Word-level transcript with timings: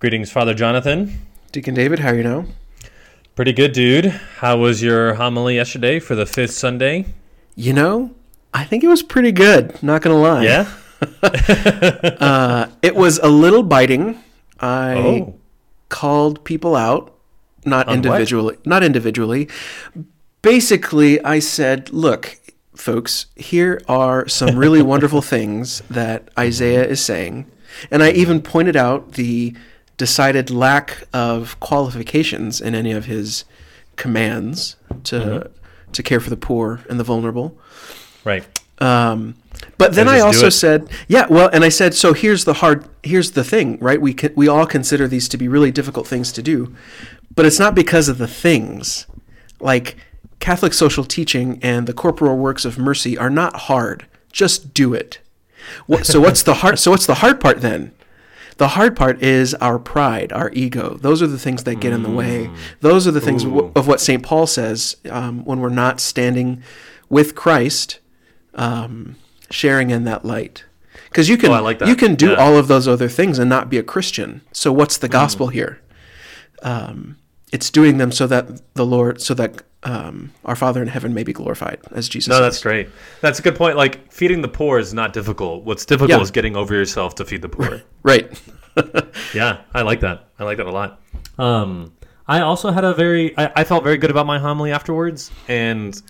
Greetings, 0.00 0.30
Father 0.30 0.54
Jonathan. 0.54 1.18
Deacon 1.52 1.74
David, 1.74 1.98
how 2.00 2.10
are 2.10 2.14
you 2.16 2.22
now? 2.22 2.44
Pretty 3.34 3.52
good, 3.52 3.72
dude. 3.72 4.06
How 4.06 4.56
was 4.58 4.82
your 4.82 5.14
homily 5.14 5.56
yesterday 5.56 5.98
for 5.98 6.14
the 6.14 6.26
fifth 6.26 6.52
Sunday? 6.52 7.06
You 7.56 7.72
know, 7.72 8.14
I 8.54 8.64
think 8.64 8.84
it 8.84 8.88
was 8.88 9.02
pretty 9.02 9.32
good, 9.32 9.80
not 9.82 10.02
going 10.02 10.14
to 10.14 10.20
lie. 10.20 10.44
Yeah? 10.44 10.68
Uh, 12.20 12.66
it 12.82 12.96
was 12.96 13.18
a 13.20 13.28
little 13.28 13.62
biting. 13.62 14.18
I 14.58 14.94
Oh. 14.96 15.34
called 15.88 16.42
people 16.42 16.74
out, 16.74 17.14
not 17.64 17.86
On 17.86 17.98
what? 17.98 18.04
individually, 18.06 18.56
not 18.64 18.82
individually. 18.82 19.48
Basically, 20.42 21.22
I 21.24 21.38
said, 21.38 21.90
"Look, 21.92 22.38
folks, 22.74 23.26
here 23.36 23.80
are 23.86 24.26
some 24.26 24.56
really 24.58 24.82
wonderful 24.92 25.22
things 25.22 25.82
that 25.88 26.28
Isaiah 26.36 26.84
is 26.84 27.00
saying." 27.00 27.46
And 27.92 28.02
I 28.02 28.10
even 28.10 28.42
pointed 28.42 28.74
out 28.74 29.12
the 29.12 29.54
decided 29.98 30.50
lack 30.50 31.04
of 31.12 31.60
qualifications 31.60 32.60
in 32.60 32.74
any 32.74 32.92
of 32.92 33.04
his 33.04 33.44
commands 33.96 34.76
to 35.04 35.16
Mm-hmm. 35.18 35.52
to 35.92 36.02
care 36.02 36.20
for 36.20 36.30
the 36.30 36.36
poor 36.36 36.80
and 36.88 36.98
the 36.98 37.04
vulnerable. 37.04 37.56
Right. 38.24 38.44
Um, 38.80 39.34
but 39.76 39.94
then 39.94 40.06
I 40.06 40.20
also 40.20 40.50
said, 40.50 40.88
yeah, 41.08 41.26
well, 41.28 41.48
and 41.52 41.64
I 41.64 41.68
said, 41.68 41.94
so 41.94 42.12
here's 42.12 42.44
the 42.44 42.54
hard, 42.54 42.84
here's 43.02 43.32
the 43.32 43.42
thing, 43.42 43.78
right? 43.80 44.00
We 44.00 44.14
can, 44.14 44.32
we 44.36 44.46
all 44.46 44.66
consider 44.66 45.08
these 45.08 45.28
to 45.30 45.36
be 45.36 45.48
really 45.48 45.72
difficult 45.72 46.06
things 46.06 46.30
to 46.32 46.42
do, 46.42 46.74
but 47.34 47.44
it's 47.44 47.58
not 47.58 47.74
because 47.74 48.08
of 48.08 48.18
the 48.18 48.28
things. 48.28 49.06
Like 49.60 49.96
Catholic 50.38 50.72
social 50.74 51.04
teaching 51.04 51.58
and 51.62 51.86
the 51.88 51.92
corporal 51.92 52.36
works 52.36 52.64
of 52.64 52.78
mercy 52.78 53.18
are 53.18 53.30
not 53.30 53.56
hard. 53.62 54.06
Just 54.30 54.72
do 54.74 54.94
it. 54.94 55.18
What, 55.86 56.06
so 56.06 56.20
what's 56.20 56.42
the 56.44 56.54
hard? 56.54 56.78
So 56.82 56.92
what's 56.92 57.06
the 57.06 57.16
hard 57.16 57.40
part 57.40 57.60
then? 57.62 57.92
The 58.58 58.68
hard 58.68 58.96
part 58.96 59.22
is 59.22 59.54
our 59.54 59.78
pride, 59.78 60.32
our 60.32 60.50
ego. 60.52 60.98
Those 61.00 61.22
are 61.22 61.26
the 61.26 61.38
things 61.38 61.64
that 61.64 61.76
get 61.76 61.92
in 61.92 62.02
the 62.02 62.10
way. 62.10 62.50
Those 62.80 63.06
are 63.06 63.12
the 63.12 63.20
things 63.20 63.44
w- 63.44 63.72
of 63.74 63.86
what 63.86 64.00
St. 64.00 64.22
Paul 64.22 64.46
says 64.46 64.96
um, 65.10 65.44
when 65.44 65.60
we're 65.60 65.68
not 65.70 66.00
standing 66.00 66.62
with 67.08 67.34
Christ, 67.36 68.00
um, 68.54 69.16
sharing 69.50 69.90
in 69.90 70.04
that 70.04 70.24
light. 70.24 70.64
Because 71.04 71.28
you 71.28 71.36
can 71.38 71.50
Oh, 71.52 71.62
like 71.62 71.80
you 71.80 71.94
can 71.96 72.14
do 72.16 72.30
Yeah. 72.32 72.34
all 72.36 72.56
of 72.56 72.68
those 72.68 72.86
other 72.88 73.08
things 73.08 73.38
and 73.38 73.48
not 73.48 73.70
be 73.70 73.78
a 73.78 73.82
Christian. 73.82 74.42
So 74.52 74.72
what's 74.72 74.98
the 74.98 75.08
gospel 75.08 75.48
here? 75.48 75.80
Um, 76.62 77.16
it's 77.52 77.70
doing 77.70 77.98
them 77.98 78.12
so 78.12 78.26
that 78.26 78.74
the 78.74 78.84
Lord, 78.84 79.22
so 79.22 79.32
that 79.34 79.62
um, 79.88 80.32
our 80.44 80.54
Father 80.54 80.82
in 80.82 80.88
heaven 80.88 81.14
may 81.14 81.22
be 81.24 81.32
glorified, 81.32 81.78
as 81.92 82.08
Jesus. 82.08 82.28
No, 82.28 82.34
says. 82.36 82.42
that's 82.42 82.62
great. 82.62 82.88
That's 83.20 83.38
a 83.38 83.42
good 83.42 83.56
point. 83.56 83.76
Like, 83.76 84.12
feeding 84.12 84.42
the 84.42 84.48
poor 84.48 84.78
is 84.78 84.92
not 84.92 85.12
difficult. 85.12 85.64
What's 85.64 85.86
difficult 85.86 86.10
Yeah. 86.10 86.20
is 86.20 86.30
getting 86.30 86.56
over 86.56 86.74
yourself 86.74 87.14
to 87.16 87.24
feed 87.24 87.42
the 87.42 87.48
poor. 87.48 87.82
right. 88.02 88.30
yeah, 89.34 89.62
I 89.74 89.82
like 89.82 90.00
that. 90.00 90.28
I 90.38 90.44
like 90.44 90.58
that 90.58 90.66
a 90.66 90.70
lot. 90.70 91.00
Um, 91.38 91.92
I 92.26 92.40
also 92.40 92.70
had 92.70 92.84
a 92.84 92.92
very, 92.92 93.36
I, 93.38 93.50
I 93.56 93.64
felt 93.64 93.82
very 93.82 93.96
good 93.96 94.10
about 94.10 94.26
my 94.26 94.38
homily 94.38 94.70
afterwards, 94.72 95.30
and 95.48 96.00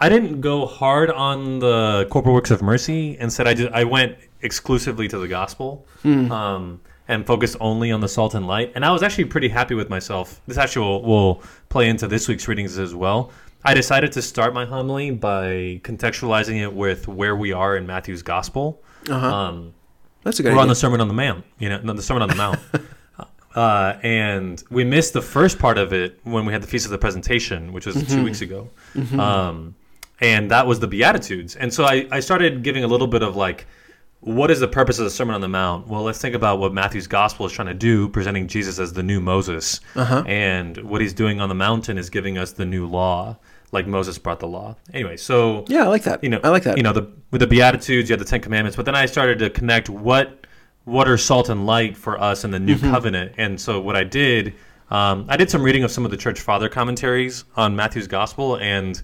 I 0.00 0.08
didn't 0.08 0.40
go 0.40 0.66
hard 0.66 1.10
on 1.10 1.60
the 1.60 2.06
corporal 2.10 2.34
works 2.34 2.50
of 2.50 2.60
mercy. 2.62 3.16
Instead, 3.18 3.46
I 3.46 3.54
did. 3.54 3.72
I 3.72 3.84
went 3.84 4.16
exclusively 4.42 5.08
to 5.08 5.18
the 5.18 5.28
gospel, 5.28 5.86
um, 6.04 6.80
and 7.08 7.26
focused 7.26 7.56
only 7.60 7.90
on 7.90 8.00
the 8.00 8.08
salt 8.08 8.34
and 8.34 8.46
light. 8.46 8.70
And 8.74 8.84
I 8.84 8.92
was 8.92 9.02
actually 9.02 9.24
pretty 9.24 9.48
happy 9.48 9.74
with 9.74 9.88
myself. 9.88 10.40
This 10.46 10.58
actually 10.58 10.86
will, 10.86 11.02
will 11.02 11.42
play 11.70 11.88
into 11.88 12.06
this 12.06 12.28
week's 12.28 12.46
readings 12.46 12.78
as 12.78 12.94
well. 12.94 13.30
I 13.64 13.74
decided 13.74 14.12
to 14.12 14.22
start 14.22 14.54
my 14.54 14.64
homily 14.66 15.10
by 15.10 15.80
contextualizing 15.84 16.62
it 16.62 16.72
with 16.72 17.08
where 17.08 17.34
we 17.34 17.52
are 17.52 17.76
in 17.76 17.86
Matthew's 17.86 18.22
gospel. 18.22 18.82
Uh-huh. 19.08 19.26
Um, 19.34 19.74
That's 20.22 20.38
a 20.38 20.42
good 20.42 20.54
we're 20.54 20.60
on 20.60 20.68
the 20.68 20.74
Sermon 20.74 21.00
on 21.00 21.08
the 21.08 21.14
Mount, 21.14 21.44
you 21.58 21.68
know, 21.68 21.78
the 21.92 22.02
Sermon 22.02 22.22
on 22.22 22.28
the 22.28 22.34
Mount. 22.36 22.60
Uh, 23.54 23.98
and 24.04 24.62
we 24.70 24.84
missed 24.84 25.14
the 25.14 25.22
first 25.22 25.58
part 25.58 25.78
of 25.78 25.92
it 25.92 26.20
when 26.22 26.44
we 26.46 26.52
had 26.52 26.62
the 26.62 26.66
Feast 26.66 26.84
of 26.84 26.92
the 26.92 26.98
Presentation, 26.98 27.72
which 27.72 27.86
was 27.86 27.96
Mm-hmm. 27.96 28.14
two 28.14 28.22
weeks 28.22 28.40
ago. 28.40 28.68
Um, 29.18 29.74
and 30.20 30.50
that 30.52 30.66
was 30.66 30.78
the 30.78 30.86
Beatitudes. 30.86 31.56
And 31.56 31.72
so 31.72 31.84
I, 31.84 32.06
I 32.12 32.20
started 32.20 32.62
giving 32.62 32.84
a 32.84 32.86
little 32.86 33.08
bit 33.08 33.22
of 33.22 33.34
like, 33.34 33.66
what 34.20 34.50
is 34.50 34.58
the 34.60 34.68
purpose 34.68 34.98
of 34.98 35.04
the 35.04 35.10
Sermon 35.10 35.34
on 35.34 35.40
the 35.40 35.48
Mount? 35.48 35.86
Well, 35.86 36.02
let's 36.02 36.20
think 36.20 36.34
about 36.34 36.58
what 36.58 36.72
Matthew's 36.74 37.06
gospel 37.06 37.46
is 37.46 37.52
trying 37.52 37.68
to 37.68 37.74
do, 37.74 38.08
presenting 38.08 38.48
Jesus 38.48 38.78
as 38.78 38.92
the 38.92 39.02
new 39.02 39.20
Moses. 39.20 39.80
Uh-huh. 39.94 40.24
And 40.26 40.76
what 40.78 41.00
he's 41.00 41.12
doing 41.12 41.40
on 41.40 41.48
the 41.48 41.54
mountain 41.54 41.98
is 41.98 42.10
giving 42.10 42.36
us 42.36 42.52
the 42.52 42.64
new 42.64 42.86
law, 42.86 43.36
like 43.70 43.86
Moses 43.86 44.18
brought 44.18 44.40
the 44.40 44.48
law. 44.48 44.76
Anyway, 44.92 45.16
so 45.16 45.64
yeah, 45.68 45.84
I 45.84 45.86
like 45.86 46.02
that. 46.02 46.22
you 46.24 46.30
know, 46.30 46.40
I 46.42 46.48
like 46.48 46.64
that. 46.64 46.76
You 46.76 46.82
know, 46.82 46.92
the 46.92 47.08
with 47.30 47.40
the 47.40 47.46
Beatitudes, 47.46 48.08
you 48.08 48.14
have 48.14 48.18
the 48.18 48.24
Ten 48.24 48.40
Commandments, 48.40 48.76
but 48.76 48.84
then 48.86 48.94
I 48.96 49.06
started 49.06 49.38
to 49.40 49.50
connect 49.50 49.88
what 49.88 50.46
what 50.84 51.06
are 51.06 51.18
salt 51.18 51.48
and 51.50 51.66
light 51.66 51.96
for 51.96 52.18
us 52.20 52.44
in 52.44 52.50
the 52.50 52.58
New 52.58 52.74
Mm-hmm. 52.76 52.90
Covenant, 52.90 53.32
and 53.36 53.60
so 53.60 53.78
what 53.80 53.94
I 53.94 54.04
did, 54.04 54.54
um, 54.90 55.26
I 55.28 55.36
did 55.36 55.50
some 55.50 55.62
reading 55.62 55.84
of 55.84 55.90
some 55.90 56.04
of 56.06 56.10
the 56.10 56.16
Church 56.16 56.40
Father 56.40 56.68
commentaries 56.70 57.44
on 57.56 57.76
Matthew's 57.76 58.06
Gospel, 58.08 58.56
and 58.56 59.00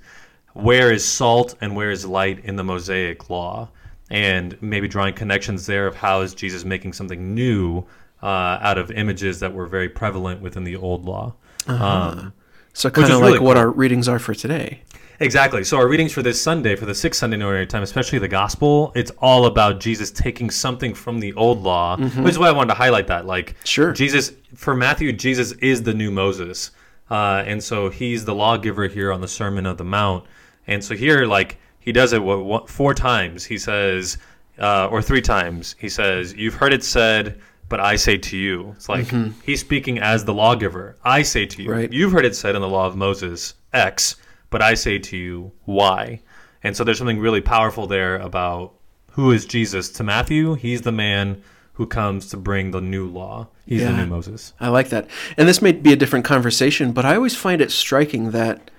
where 0.54 0.90
is 0.90 1.04
salt 1.04 1.54
and 1.60 1.76
where 1.76 1.90
is 1.90 2.06
light 2.06 2.42
in 2.44 2.56
the 2.56 2.64
Mosaic 2.64 3.28
Law, 3.28 3.68
and 4.10 4.60
maybe 4.60 4.88
drawing 4.88 5.14
connections 5.14 5.66
there 5.66 5.86
of 5.86 5.96
how 5.96 6.20
is 6.20 6.34
Jesus 6.34 6.64
making 6.64 6.92
something 6.92 7.34
new 7.34 7.84
uh, 8.22 8.58
out 8.60 8.78
of 8.78 8.90
images 8.90 9.40
that 9.40 9.52
were 9.52 9.66
very 9.66 9.88
prevalent 9.88 10.40
within 10.40 10.64
the 10.64 10.76
Old 10.76 11.04
Law. 11.04 11.34
Uh-huh. 11.66 11.84
Um, 11.84 12.32
so 12.72 12.90
kind 12.90 13.10
of 13.10 13.20
really 13.20 13.32
like 13.32 13.40
what 13.40 13.54
cool. 13.54 13.60
our 13.60 13.70
readings 13.70 14.08
are 14.08 14.18
for 14.18 14.34
today. 14.34 14.82
Exactly. 15.20 15.62
So 15.62 15.76
our 15.76 15.86
readings 15.86 16.12
for 16.12 16.22
this 16.22 16.42
Sunday, 16.42 16.74
for 16.74 16.86
the 16.86 16.94
sixth 16.94 17.20
Sunday 17.20 17.36
in 17.36 17.42
ordinary 17.42 17.66
time, 17.66 17.82
especially 17.82 18.18
the 18.18 18.28
gospel, 18.28 18.90
it's 18.96 19.12
all 19.18 19.46
about 19.46 19.78
Jesus 19.78 20.10
taking 20.10 20.50
something 20.50 20.92
from 20.92 21.20
the 21.20 21.32
old 21.34 21.62
law, 21.62 21.96
which 21.96 22.32
is 22.32 22.38
why 22.38 22.48
I 22.48 22.52
wanted 22.52 22.68
to 22.68 22.74
highlight 22.74 23.06
that. 23.06 23.24
Like, 23.24 23.50
Mm-hmm. 23.50 23.64
Sure. 23.64 23.92
Jesus 23.92 24.32
for 24.54 24.74
Matthew, 24.74 25.12
Jesus 25.12 25.52
is 25.52 25.84
the 25.84 25.94
new 25.94 26.10
Moses, 26.10 26.72
uh, 27.10 27.44
and 27.46 27.62
so 27.62 27.90
he's 27.90 28.24
the 28.24 28.34
lawgiver 28.34 28.88
here 28.88 29.12
on 29.12 29.20
the 29.20 29.28
Sermon 29.28 29.66
of 29.66 29.78
the 29.78 29.84
Mount. 29.84 30.24
And 30.66 30.82
so 30.82 30.96
here, 30.96 31.26
like, 31.26 31.58
he 31.84 31.92
does 31.92 32.12
it 32.14 32.22
what, 32.22 32.68
four 32.70 32.94
times. 32.94 33.44
He 33.44 33.58
says, 33.58 34.16
uh, 34.58 34.88
or 34.88 35.02
three 35.02 35.20
times. 35.20 35.76
He 35.78 35.90
says, 35.90 36.34
"You've 36.34 36.54
heard 36.54 36.72
it 36.72 36.82
said." 36.82 37.40
But 37.68 37.80
I 37.80 37.96
say 37.96 38.18
to 38.18 38.36
you, 38.36 38.72
it's 38.76 38.90
like 38.90 39.06
he's 39.42 39.60
speaking 39.60 39.98
as 39.98 40.24
the 40.24 40.34
lawgiver. 40.34 40.96
I 41.02 41.22
say 41.22 41.46
to 41.46 41.62
you, 41.62 41.68
Mm-hmm. 41.68 41.78
Right. 41.78 41.92
You've 41.92 42.12
heard 42.12 42.26
it 42.26 42.36
said 42.36 42.54
in 42.54 42.60
the 42.60 42.68
law 42.68 42.86
of 42.86 42.94
Moses, 42.94 43.54
X, 43.72 44.16
but 44.50 44.60
I 44.62 44.74
say 44.74 44.98
to 44.98 45.16
you, 45.16 45.50
Y. 45.64 46.20
And 46.62 46.76
so 46.76 46.84
there's 46.84 46.98
something 46.98 47.18
really 47.18 47.40
powerful 47.40 47.86
there 47.86 48.16
about 48.16 48.74
who 49.12 49.32
is 49.32 49.46
Jesus. 49.46 49.88
To 49.92 50.04
Matthew, 50.04 50.54
he's 50.54 50.82
the 50.82 50.92
man 50.92 51.42
who 51.72 51.86
comes 51.86 52.28
to 52.28 52.36
bring 52.36 52.70
the 52.70 52.82
new 52.82 53.08
law. 53.08 53.48
He's 53.66 53.80
the 53.82 53.92
new 53.92 54.06
Moses. 54.06 54.52
I 54.60 54.68
like 54.68 54.90
that. 54.90 55.08
And 55.38 55.48
this 55.48 55.62
may 55.62 55.72
be 55.72 55.92
a 55.92 55.96
different 55.96 56.26
conversation, 56.26 56.92
but 56.92 57.06
I 57.06 57.16
always 57.16 57.34
find 57.34 57.62
it 57.62 57.72
striking 57.72 58.30
that, 58.32 58.70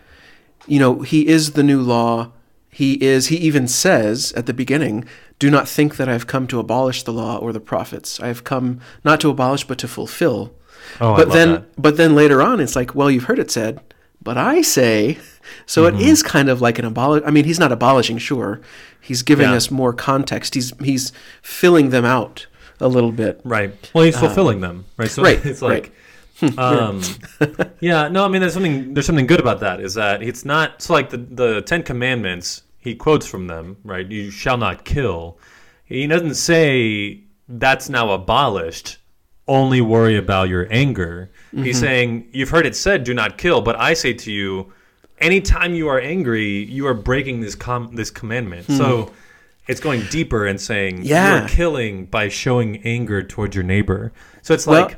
you 0.67 0.79
know, 0.79 1.01
he 1.01 1.27
is 1.27 1.53
the 1.53 1.63
new 1.63 1.81
law. 1.81 2.31
He 2.79 2.89
is, 3.13 3.27
he 3.27 3.37
even 3.37 3.67
says 3.67 4.33
at 4.33 4.45
the 4.47 4.53
beginning, 4.53 5.05
do 5.39 5.49
not 5.49 5.67
think 5.67 5.95
that 5.97 6.09
I 6.09 6.11
have 6.17 6.27
come 6.27 6.45
to 6.47 6.59
abolish 6.59 7.03
the 7.03 7.13
law 7.13 7.37
or 7.37 7.53
the 7.53 7.59
prophets. 7.73 8.19
I 8.19 8.27
have 8.27 8.43
come 8.43 8.79
not 9.03 9.19
to 9.21 9.29
abolish, 9.29 9.63
but 9.69 9.77
to 9.79 9.87
fulfill. 9.87 10.51
Oh, 10.99 11.13
I 11.13 11.17
but 11.19 11.27
love 11.29 11.37
then, 11.37 11.51
that. 11.53 11.81
but 11.81 11.95
then 11.97 12.15
later 12.15 12.41
on, 12.41 12.59
it's 12.59 12.75
like, 12.75 12.93
well, 12.93 13.09
you've 13.09 13.23
heard 13.29 13.39
it 13.39 13.49
said, 13.51 13.79
but 14.21 14.37
I 14.37 14.61
say. 14.61 15.17
So 15.67 15.83
Mm-hmm. 15.83 15.99
it 15.99 16.07
is 16.07 16.23
kind 16.23 16.49
of 16.49 16.59
like 16.59 16.79
an 16.79 16.85
abolish. 16.85 17.21
I 17.23 17.29
mean, 17.29 17.45
he's 17.45 17.59
not 17.59 17.71
abolishing, 17.71 18.17
sure. 18.17 18.61
He's 18.99 19.21
giving 19.21 19.49
Yeah. 19.51 19.57
us 19.57 19.69
more 19.69 19.93
context. 19.93 20.55
He's 20.55 20.73
he's 20.81 21.11
filling 21.43 21.91
them 21.91 22.03
out 22.03 22.47
a 22.79 22.87
little 22.87 23.11
bit. 23.11 23.41
Right. 23.43 23.71
Well, 23.93 24.05
he's 24.05 24.17
fulfilling 24.17 24.61
them, 24.61 24.85
right? 24.97 25.11
So 25.11 25.21
Um, 25.21 25.25
right, 25.27 25.45
it's 25.51 25.61
like, 25.61 25.91
um, 26.57 27.01
yeah. 27.79 28.07
No, 28.07 28.25
I 28.25 28.27
mean, 28.27 28.41
there's 28.41 28.53
something 28.53 28.95
there's 28.95 29.05
something 29.05 29.27
good 29.27 29.39
about 29.39 29.59
that. 29.59 29.79
Is 29.81 29.93
that 29.93 30.23
it's 30.23 30.43
not 30.45 30.81
so 30.81 30.93
like 30.93 31.11
the 31.11 31.17
the 31.17 31.61
Ten 31.61 31.83
Commandments. 31.83 32.63
He 32.85 32.94
quotes 32.94 33.25
from 33.25 33.47
them, 33.47 33.78
right? 33.84 34.09
You 34.09 34.29
shall 34.29 34.57
not 34.57 34.85
kill. 34.85 35.40
He 35.85 36.06
doesn't 36.06 36.35
say 36.35 37.23
that's 37.49 37.90
now 37.90 38.11
abolished. 38.11 38.99
Only 39.47 39.82
worry 39.82 40.17
about 40.17 40.49
your 40.49 40.67
anger. 40.70 41.32
He's 41.52 41.78
mm-hmm. 41.78 41.79
saying 41.79 42.28
you've 42.32 42.49
heard 42.49 42.67
it 42.67 42.76
said, 42.76 43.03
"Do 43.03 43.16
not 43.16 43.40
kill," 43.40 43.61
but 43.61 43.76
I 43.76 43.96
say 43.96 44.14
to 44.14 44.32
you, 44.32 44.72
anytime 45.20 45.73
you 45.73 45.87
are 45.87 45.99
angry, 45.99 46.64
you 46.66 46.85
are 46.85 46.93
breaking 46.93 47.41
this 47.41 47.55
com- 47.55 47.96
this 47.96 48.09
commandment. 48.11 48.67
So. 48.67 49.03
Hmm. 49.03 49.14
It's 49.67 49.79
going 49.79 50.05
deeper 50.11 50.46
and 50.46 50.61
saying 50.61 51.05
yeah. 51.05 51.40
you're 51.40 51.49
killing 51.49 52.05
by 52.05 52.28
showing 52.29 52.84
anger 52.84 53.23
towards 53.23 53.55
your 53.55 53.64
neighbor. 53.64 54.14
So 54.43 54.53
it's 54.53 54.67
Well, 54.67 54.84
like 54.84 54.97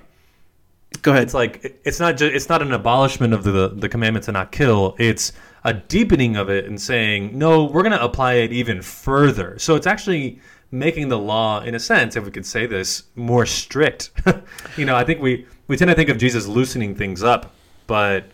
Go 1.01 1.11
ahead. 1.11 1.23
it's 1.23 1.33
like 1.33 1.79
it's 1.85 2.01
not 2.01 2.17
just 2.17 2.35
it's 2.35 2.49
not 2.49 2.61
an 2.61 2.73
abolishment 2.73 3.33
of 3.33 3.45
the 3.45 3.69
the 3.69 3.87
commandment 3.87 4.25
to 4.25 4.33
not 4.33 4.51
kill. 4.51 4.93
It's 4.99 5.31
a 5.67 5.73
deepening 5.73 6.37
of 6.37 6.49
it 6.49 6.63
and 6.65 6.79
saying 6.79 7.37
no, 7.37 7.65
we're 7.65 7.83
going 7.83 7.91
to 7.91 8.01
apply 8.01 8.35
it 8.35 8.53
even 8.53 8.81
further. 8.81 9.59
So 9.59 9.75
it's 9.75 9.85
actually 9.85 10.39
making 10.71 11.09
the 11.09 11.19
law, 11.19 11.61
in 11.61 11.75
a 11.75 11.79
sense, 11.79 12.15
if 12.15 12.23
we 12.23 12.31
could 12.31 12.45
say 12.45 12.65
this, 12.65 13.03
more 13.15 13.45
strict. 13.45 14.11
you 14.77 14.85
know, 14.85 14.95
I 14.95 15.03
think 15.03 15.21
we 15.21 15.45
we 15.67 15.75
tend 15.75 15.89
to 15.89 15.95
think 15.95 16.09
of 16.09 16.17
Jesus 16.17 16.47
loosening 16.47 16.95
things 16.95 17.21
up, 17.21 17.53
but 17.85 18.29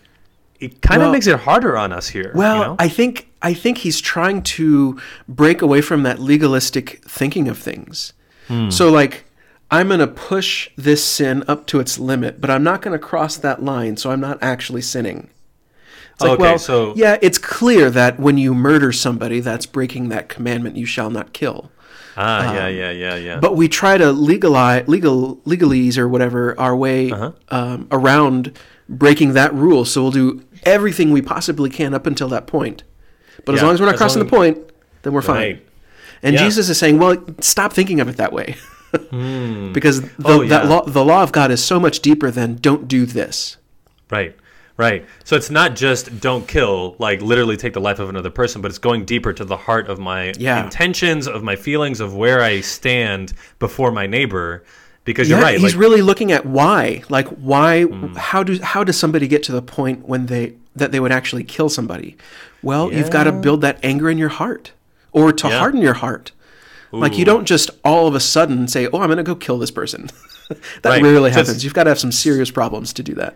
it 0.60 0.80
kind 0.84 1.02
of 1.02 1.08
Well- 1.08 1.14
makes 1.14 1.26
it 1.26 1.40
harder 1.40 1.76
on 1.76 1.92
us 1.92 2.08
here. 2.08 2.32
Well, 2.36 2.58
you 2.58 2.64
know? 2.66 2.76
I 2.78 2.88
think 2.88 3.30
I 3.42 3.56
think 3.56 3.80
he's 3.80 4.00
trying 4.00 4.44
to 4.44 5.00
break 5.28 5.64
away 5.64 5.82
from 5.82 6.04
that 6.04 6.20
legalistic 6.20 7.04
thinking 7.04 7.48
of 7.48 7.58
things. 7.58 8.14
Hmm. 8.48 8.70
So 8.70 8.92
like 8.92 9.26
I'm 9.72 9.88
going 9.88 10.02
to 10.02 10.08
push 10.08 10.70
this 10.76 11.04
sin 11.04 11.44
up 11.48 11.66
to 11.68 11.80
its 11.80 11.98
limit, 11.98 12.40
but 12.40 12.52
I'm 12.52 12.64
not 12.64 12.84
going 12.84 12.92
to 12.92 13.04
cross 13.04 13.38
that 13.38 13.64
line, 13.64 13.98
so 13.98 14.12
I'm 14.12 14.20
not 14.20 14.38
actually 14.40 14.84
sinning. 14.84 15.32
It's 16.13 16.21
like, 16.21 16.31
Okay, 16.31 16.42
well, 16.44 16.60
so- 16.60 16.94
yeah, 16.95 17.18
it's 17.21 17.38
clear 17.38 17.89
that 17.89 18.19
when 18.19 18.38
you 18.38 18.54
murder 18.54 18.92
somebody, 18.92 19.39
that's 19.39 19.65
breaking 19.65 20.10
that 20.10 20.30
commandment, 20.30 20.77
you 20.77 20.86
shall 20.86 21.10
not 21.10 21.33
kill. 21.33 21.71
Ah, 22.15 22.54
yeah, 22.54 22.68
yeah, 22.68 22.92
yeah, 22.92 23.15
yeah. 23.15 23.39
But 23.39 23.56
we 23.56 23.68
try 23.68 23.98
to 23.98 24.12
legalize, 24.12 24.88
legal, 24.88 25.38
legalese 25.48 25.98
or 25.98 26.07
whatever 26.07 26.54
our 26.60 26.75
way 26.75 27.10
Uh-huh. 27.10 27.31
um, 27.50 27.88
around 27.92 28.51
breaking 28.88 29.33
that 29.33 29.51
rule. 29.54 29.83
So 29.86 30.04
we'll 30.04 30.12
do 30.12 30.44
everything 30.63 31.12
we 31.12 31.24
possibly 31.24 31.71
can 31.71 31.95
up 31.95 32.06
until 32.06 32.27
that 32.30 32.45
point. 32.45 32.83
But 33.45 33.56
as 33.56 33.63
long 33.63 33.74
as 33.74 33.80
we're 33.80 33.88
not 33.88 33.95
as 33.95 34.00
crossing 34.00 34.24
the 34.24 34.30
point, 34.30 34.60
then 35.01 35.13
we're 35.13 35.24
fine. 35.24 35.36
Right. 35.38 35.65
And 36.21 36.36
Yeah. 36.36 36.44
Jesus 36.44 36.69
is 36.69 36.77
saying, 36.77 37.00
well, 37.00 37.18
stop 37.42 37.74
thinking 37.74 38.00
of 38.00 38.07
it 38.07 38.18
that 38.18 38.31
way. 38.31 38.56
because 39.74 40.01
the, 40.01 40.10
Oh, 40.25 40.45
that 40.45 40.63
yeah. 40.65 40.69
law, 40.69 40.86
the 40.86 41.04
law 41.04 41.24
of 41.24 41.31
God 41.31 41.50
is 41.51 41.63
so 41.63 41.80
much 41.80 42.00
deeper 42.00 42.30
than 42.31 42.56
don't 42.56 42.88
do 42.88 43.06
this. 43.07 43.57
Right. 44.12 44.36
Right. 44.75 45.06
So 45.24 45.36
it's 45.36 45.50
not 45.52 45.75
just 45.75 46.20
don't 46.20 46.48
kill, 46.48 46.96
like 46.98 47.22
literally 47.22 47.58
take 47.58 47.74
the 47.74 47.80
life 47.81 48.00
of 48.00 48.10
another 48.10 48.31
person, 48.31 48.62
but 48.62 48.70
it's 48.70 48.80
going 48.80 49.06
deeper 49.06 49.31
to 49.34 49.46
the 49.46 49.56
heart 49.58 49.88
of 49.88 50.00
my 50.00 50.34
Yeah. 50.38 50.64
intentions, 50.64 51.28
of 51.28 51.44
my 51.44 51.56
feelings, 51.56 52.00
of 52.00 52.16
where 52.16 52.42
I 52.42 52.62
stand 52.62 53.34
before 53.60 53.92
my 53.92 54.08
neighbor. 54.08 54.64
Because 55.06 55.30
you're 55.30 55.40
right. 55.42 55.60
he's 55.60 55.74
like, 55.75 55.80
really 55.81 56.02
looking 56.02 56.31
at 56.31 56.46
why. 56.46 57.04
Like 57.10 57.28
why 57.28 57.84
Hmm. 57.84 58.16
how 58.16 58.42
do 58.42 58.58
how 58.62 58.84
does 58.84 58.98
somebody 58.98 59.28
get 59.28 59.44
to 59.44 59.52
the 59.52 59.62
point 59.62 60.08
when 60.08 60.25
they 60.28 60.54
that 60.75 60.92
they 60.92 61.00
would 61.00 61.12
actually 61.12 61.44
kill 61.44 61.70
somebody? 61.70 62.16
Well, 62.64 62.92
you've 62.92 63.12
got 63.12 63.25
to 63.25 63.31
build 63.34 63.62
that 63.62 63.78
anger 63.84 64.10
in 64.10 64.18
your 64.18 64.30
heart 64.30 64.72
or 65.12 65.31
to 65.34 65.48
Yeah. 65.50 65.60
harden 65.60 65.81
your 65.81 65.96
heart. 65.96 66.31
Like 66.94 67.18
you 67.18 67.25
don't 67.25 67.46
just 67.46 67.70
all 67.84 68.08
of 68.08 68.16
a 68.16 68.20
sudden 68.20 68.68
say, 68.68 68.88
"Oh, 68.94 69.00
I'm 69.02 69.08
going 69.08 69.18
to 69.18 69.24
go 69.24 69.36
kill 69.36 69.58
this 69.60 69.72
person." 69.72 70.10
that 70.84 70.90
Right. 70.90 71.02
rarely 71.04 71.31
happens. 71.31 71.64
You've 71.64 71.74
got 71.74 71.84
to 71.86 71.90
have 71.90 72.00
some 72.00 72.12
serious 72.12 72.50
problems 72.52 72.94
to 72.94 73.04
do 73.04 73.14
that. 73.16 73.36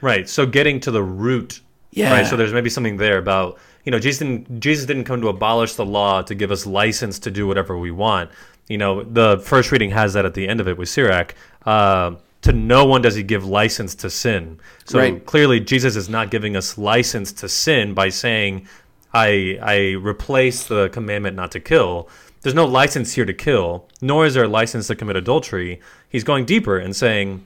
Right. 0.00 0.28
So 0.28 0.46
getting 0.46 0.80
to 0.80 0.90
the 0.90 1.02
root. 1.02 1.60
Yeah. 1.90 2.12
Right. 2.12 2.26
So 2.26 2.36
there's 2.36 2.52
maybe 2.52 2.70
something 2.70 2.96
there 2.96 3.18
about 3.18 3.58
you 3.84 3.92
know 3.92 3.98
Jesus 3.98 4.18
didn't 4.18 4.60
Jesus 4.60 4.86
didn't 4.86 5.04
come 5.04 5.20
to 5.20 5.28
abolish 5.28 5.74
the 5.74 5.84
law 5.86 6.22
to 6.22 6.34
give 6.34 6.50
us 6.50 6.66
license 6.66 7.18
to 7.20 7.30
do 7.30 7.46
whatever 7.46 7.78
we 7.78 7.90
want. 7.90 8.30
You 8.68 8.78
know 8.78 9.02
the 9.02 9.38
first 9.44 9.72
reading 9.72 9.90
has 9.90 10.12
that 10.12 10.24
at 10.26 10.34
the 10.34 10.46
end 10.46 10.60
of 10.60 10.68
it 10.68 10.76
with 10.76 10.88
Sirach. 10.88 11.34
Uh, 11.64 12.16
to 12.42 12.52
no 12.52 12.84
one 12.84 13.02
does 13.02 13.16
he 13.16 13.22
give 13.22 13.44
license 13.44 13.94
to 13.96 14.10
sin. 14.10 14.60
So 14.84 14.98
Right. 14.98 15.24
clearly 15.26 15.58
Jesus 15.60 15.96
is 15.96 16.08
not 16.08 16.30
giving 16.30 16.56
us 16.56 16.78
license 16.78 17.32
to 17.32 17.48
sin 17.48 17.94
by 17.94 18.10
saying 18.10 18.68
I 19.12 19.58
I 19.60 19.76
replace 19.98 20.64
the 20.64 20.88
commandment 20.90 21.34
not 21.36 21.50
to 21.52 21.60
kill. 21.60 22.08
There's 22.42 22.54
no 22.54 22.66
license 22.66 23.14
here 23.14 23.24
to 23.24 23.32
kill, 23.32 23.88
nor 24.00 24.24
is 24.24 24.34
there 24.34 24.44
a 24.44 24.48
license 24.48 24.86
to 24.86 24.94
commit 24.94 25.16
adultery. 25.16 25.80
He's 26.08 26.22
going 26.22 26.44
deeper 26.44 26.78
and 26.78 26.94
saying 26.94 27.44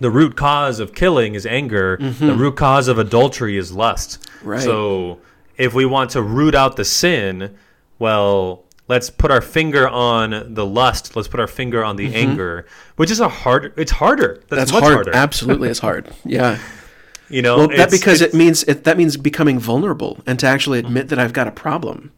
the 0.00 0.10
root 0.10 0.36
cause 0.36 0.80
of 0.80 0.94
killing 0.94 1.34
is 1.34 1.46
anger. 1.46 1.96
The 1.98 2.34
root 2.34 2.56
cause 2.56 2.88
of 2.88 2.98
adultery 2.98 3.56
is 3.56 3.72
lust. 3.72 4.20
Mm-hmm. 4.22 4.48
Right. 4.48 4.60
So 4.62 5.20
if 5.56 5.74
we 5.74 5.84
want 5.86 6.10
to 6.10 6.22
root 6.22 6.54
out 6.54 6.76
the 6.76 6.84
sin, 6.84 7.56
well, 7.98 8.64
let's 8.86 9.10
put 9.10 9.30
our 9.30 9.40
finger 9.40 9.88
on 9.88 10.54
the 10.54 10.64
lust. 10.64 11.16
Let's 11.16 11.28
put 11.28 11.40
our 11.40 11.46
finger 11.48 11.82
on 11.84 11.96
the 11.96 12.14
anger, 12.14 12.66
which 12.96 13.10
is 13.10 13.20
a 13.20 13.28
hard. 13.28 13.72
It's 13.76 13.92
harder. 13.92 14.42
That's, 14.48 14.48
Mm-hmm. 14.48 14.56
That's 14.56 14.70
hard. 14.70 14.94
harder. 14.94 15.14
Absolutely, 15.14 15.68
it's 15.68 15.80
hard. 15.80 16.08
Yeah. 16.24 16.58
You 17.30 17.42
know, 17.42 17.58
Well, 17.58 17.68
that 17.68 17.90
because 17.90 18.22
it 18.22 18.32
means 18.32 18.62
it, 18.64 18.84
that 18.84 18.96
means 18.96 19.18
becoming 19.18 19.58
vulnerable 19.58 20.18
and 20.26 20.38
to 20.38 20.46
actually 20.46 20.78
admit 20.78 21.08
that 21.10 21.18
I've 21.18 21.34
got 21.34 21.46
a 21.46 21.50
problem. 21.50 22.10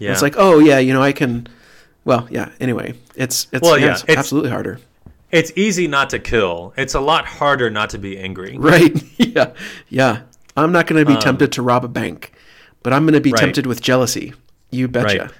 yeah. 0.00 0.10
It's 0.10 0.22
like, 0.22 0.34
oh 0.36 0.58
yeah, 0.58 0.78
you 0.80 0.92
know, 0.92 1.00
I 1.02 1.12
can. 1.12 1.46
Well, 2.04 2.26
yeah. 2.32 2.50
Anyway, 2.58 2.94
it's 3.14 3.46
it's, 3.52 3.62
Well, 3.62 3.78
yeah, 3.78 3.86
yeah, 3.86 3.92
it's 3.92 4.02
it's- 4.02 4.18
absolutely 4.18 4.50
harder. 4.50 4.80
It's 5.32 5.52
easy 5.56 5.86
not 5.88 6.10
to 6.10 6.18
kill. 6.18 6.72
It's 6.76 6.94
a 6.94 7.00
lot 7.00 7.26
harder 7.26 7.70
not 7.70 7.90
to 7.90 7.98
be 7.98 8.18
angry. 8.18 8.56
Right? 8.60 8.96
yeah, 9.18 9.52
yeah. 9.88 10.22
I'm 10.56 10.72
not 10.72 10.86
going 10.86 11.04
to 11.04 11.10
be 11.10 11.18
tempted 11.20 11.52
to 11.52 11.62
rob 11.62 11.84
a 11.84 11.88
bank, 11.88 12.32
but 12.82 12.92
I'm 12.92 13.02
going 13.04 13.14
to 13.14 13.20
be 13.20 13.30
Um, 13.30 13.34
Right. 13.34 13.40
tempted 13.40 13.66
with 13.66 13.80
jealousy. 13.82 14.32
You 14.70 14.88
betcha. 14.88 15.18
Right. 15.24 15.30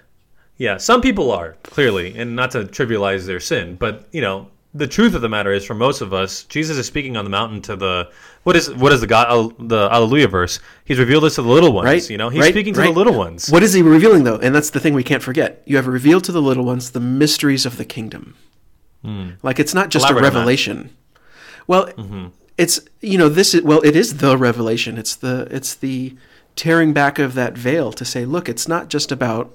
Yeah, 0.59 0.77
some 0.79 1.01
people 1.03 1.31
are 1.33 1.57
clearly, 1.65 2.15
and 2.17 2.35
not 2.37 2.51
to 2.53 2.65
trivialize 2.65 3.27
their 3.27 3.41
sin, 3.41 3.77
but 3.79 4.09
you 4.13 4.21
know, 4.23 4.49
the 4.75 4.87
truth 4.87 5.15
of 5.15 5.23
the 5.23 5.29
matter 5.29 5.53
is, 5.53 5.65
for 5.65 5.75
most 5.75 6.01
of 6.03 6.13
us, 6.13 6.45
Jesus 6.45 6.77
is 6.77 6.87
speaking 6.87 7.17
on 7.17 7.25
the 7.25 7.31
mountain 7.31 7.63
to 7.63 7.77
the 7.77 8.09
what 8.45 8.57
is 8.57 8.73
what 8.75 8.93
is 8.93 9.01
the 9.01 9.07
God 9.07 9.55
the 9.59 9.89
Alleluia 9.91 10.29
verse? 10.29 10.61
He's 10.85 10.99
revealed 10.99 11.25
this 11.25 11.35
to 11.37 11.43
the 11.43 11.49
little 11.49 11.73
ones. 11.73 11.87
Right? 11.87 12.11
You 12.11 12.19
know, 12.19 12.29
he's 12.29 12.41
Right, 12.43 12.53
speaking 12.53 12.75
to 12.75 12.81
right. 12.81 12.87
the 12.93 12.99
little 12.99 13.15
ones. 13.15 13.49
What 13.51 13.63
is 13.63 13.73
he 13.73 13.81
revealing 13.83 14.25
though? 14.25 14.37
And 14.37 14.55
that's 14.55 14.71
the 14.71 14.81
thing 14.81 14.93
we 14.95 15.03
can't 15.03 15.23
forget. 15.23 15.63
You 15.67 15.77
have 15.77 15.87
revealed 15.87 16.25
to 16.25 16.33
the 16.33 16.43
little 16.43 16.65
ones 16.65 16.91
the 16.91 17.01
mysteries 17.01 17.65
of 17.67 17.77
the 17.79 17.85
kingdom. 17.87 18.35
Like 19.43 19.59
it's 19.59 19.75
not 19.75 19.91
just. 19.91 20.05
Elaborate 20.05 20.23
a 20.25 20.31
revelation. 20.37 20.91
Well, 21.67 21.87
Mm-hmm. 21.89 22.27
it's 22.59 22.81
you 23.01 23.19
know 23.19 23.29
this 23.29 23.55
is 23.55 23.63
well 23.63 23.81
it 23.83 23.97
is 23.97 24.19
the 24.19 24.37
revelation. 24.39 24.99
It's 24.99 25.15
the 25.17 25.47
it's 25.51 25.75
the 25.75 26.17
tearing 26.55 26.93
back 26.93 27.19
of 27.19 27.35
that 27.35 27.57
veil 27.59 27.93
to 27.93 28.05
say, 28.05 28.25
look, 28.25 28.49
it's 28.49 28.67
not 28.69 28.89
just 28.89 29.13
about 29.13 29.55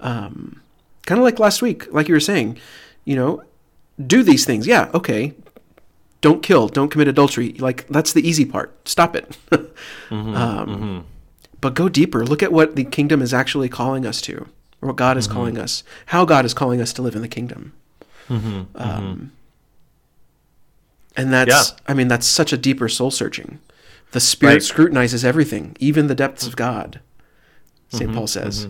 um, 0.00 0.60
kind 1.06 1.18
of 1.18 1.24
like 1.24 1.38
last 1.38 1.62
week, 1.62 1.90
like 1.92 2.08
you 2.08 2.14
were 2.14 2.20
saying, 2.20 2.58
you 3.04 3.16
know, 3.16 3.42
do 4.06 4.22
these 4.22 4.44
things. 4.44 4.66
Yeah, 4.66 4.90
okay. 4.92 5.32
Don't 6.20 6.42
kill. 6.42 6.68
Don't 6.68 6.90
commit 6.90 7.08
adultery. 7.08 7.52
Like 7.54 7.86
that's 7.88 8.12
the 8.12 8.26
easy 8.28 8.44
part. 8.44 8.88
Stop 8.88 9.14
it. 9.16 9.36
Mm-hmm, 10.10 10.34
um, 10.36 11.04
But 11.60 11.74
go 11.74 11.88
deeper. 11.88 12.24
Look 12.24 12.42
at 12.42 12.52
what 12.52 12.76
the 12.76 12.84
kingdom 12.84 13.20
is 13.22 13.34
actually 13.34 13.68
calling 13.68 14.06
us 14.06 14.20
to, 14.22 14.46
or 14.80 14.88
what 14.88 14.96
God 14.96 15.16
is 15.16 15.26
Mm-hmm. 15.26 15.36
calling 15.36 15.58
us, 15.58 15.82
how 16.06 16.24
God 16.24 16.44
is 16.44 16.54
calling 16.54 16.80
us 16.80 16.92
to 16.94 17.02
live 17.02 17.16
in 17.16 17.22
the 17.22 17.28
kingdom. 17.28 17.72
Mm-hmm, 18.28 18.62
Um, 18.74 19.32
and 21.16 21.32
that's, 21.32 21.48
Yeah. 21.70 21.76
I 21.86 21.94
mean, 21.94 22.08
that's 22.08 22.26
such 22.26 22.52
a 22.52 22.56
deeper 22.56 22.88
soul 22.88 23.10
searching. 23.10 23.60
The 24.12 24.20
Spirit 24.20 24.52
Right. 24.54 24.62
scrutinizes 24.62 25.24
everything, 25.24 25.76
even 25.80 26.06
the 26.06 26.14
depths 26.14 26.46
of 26.46 26.56
God. 26.56 27.00
Mm-hmm, 27.90 27.96
saint 27.98 28.14
Paul 28.14 28.26
says. 28.26 28.68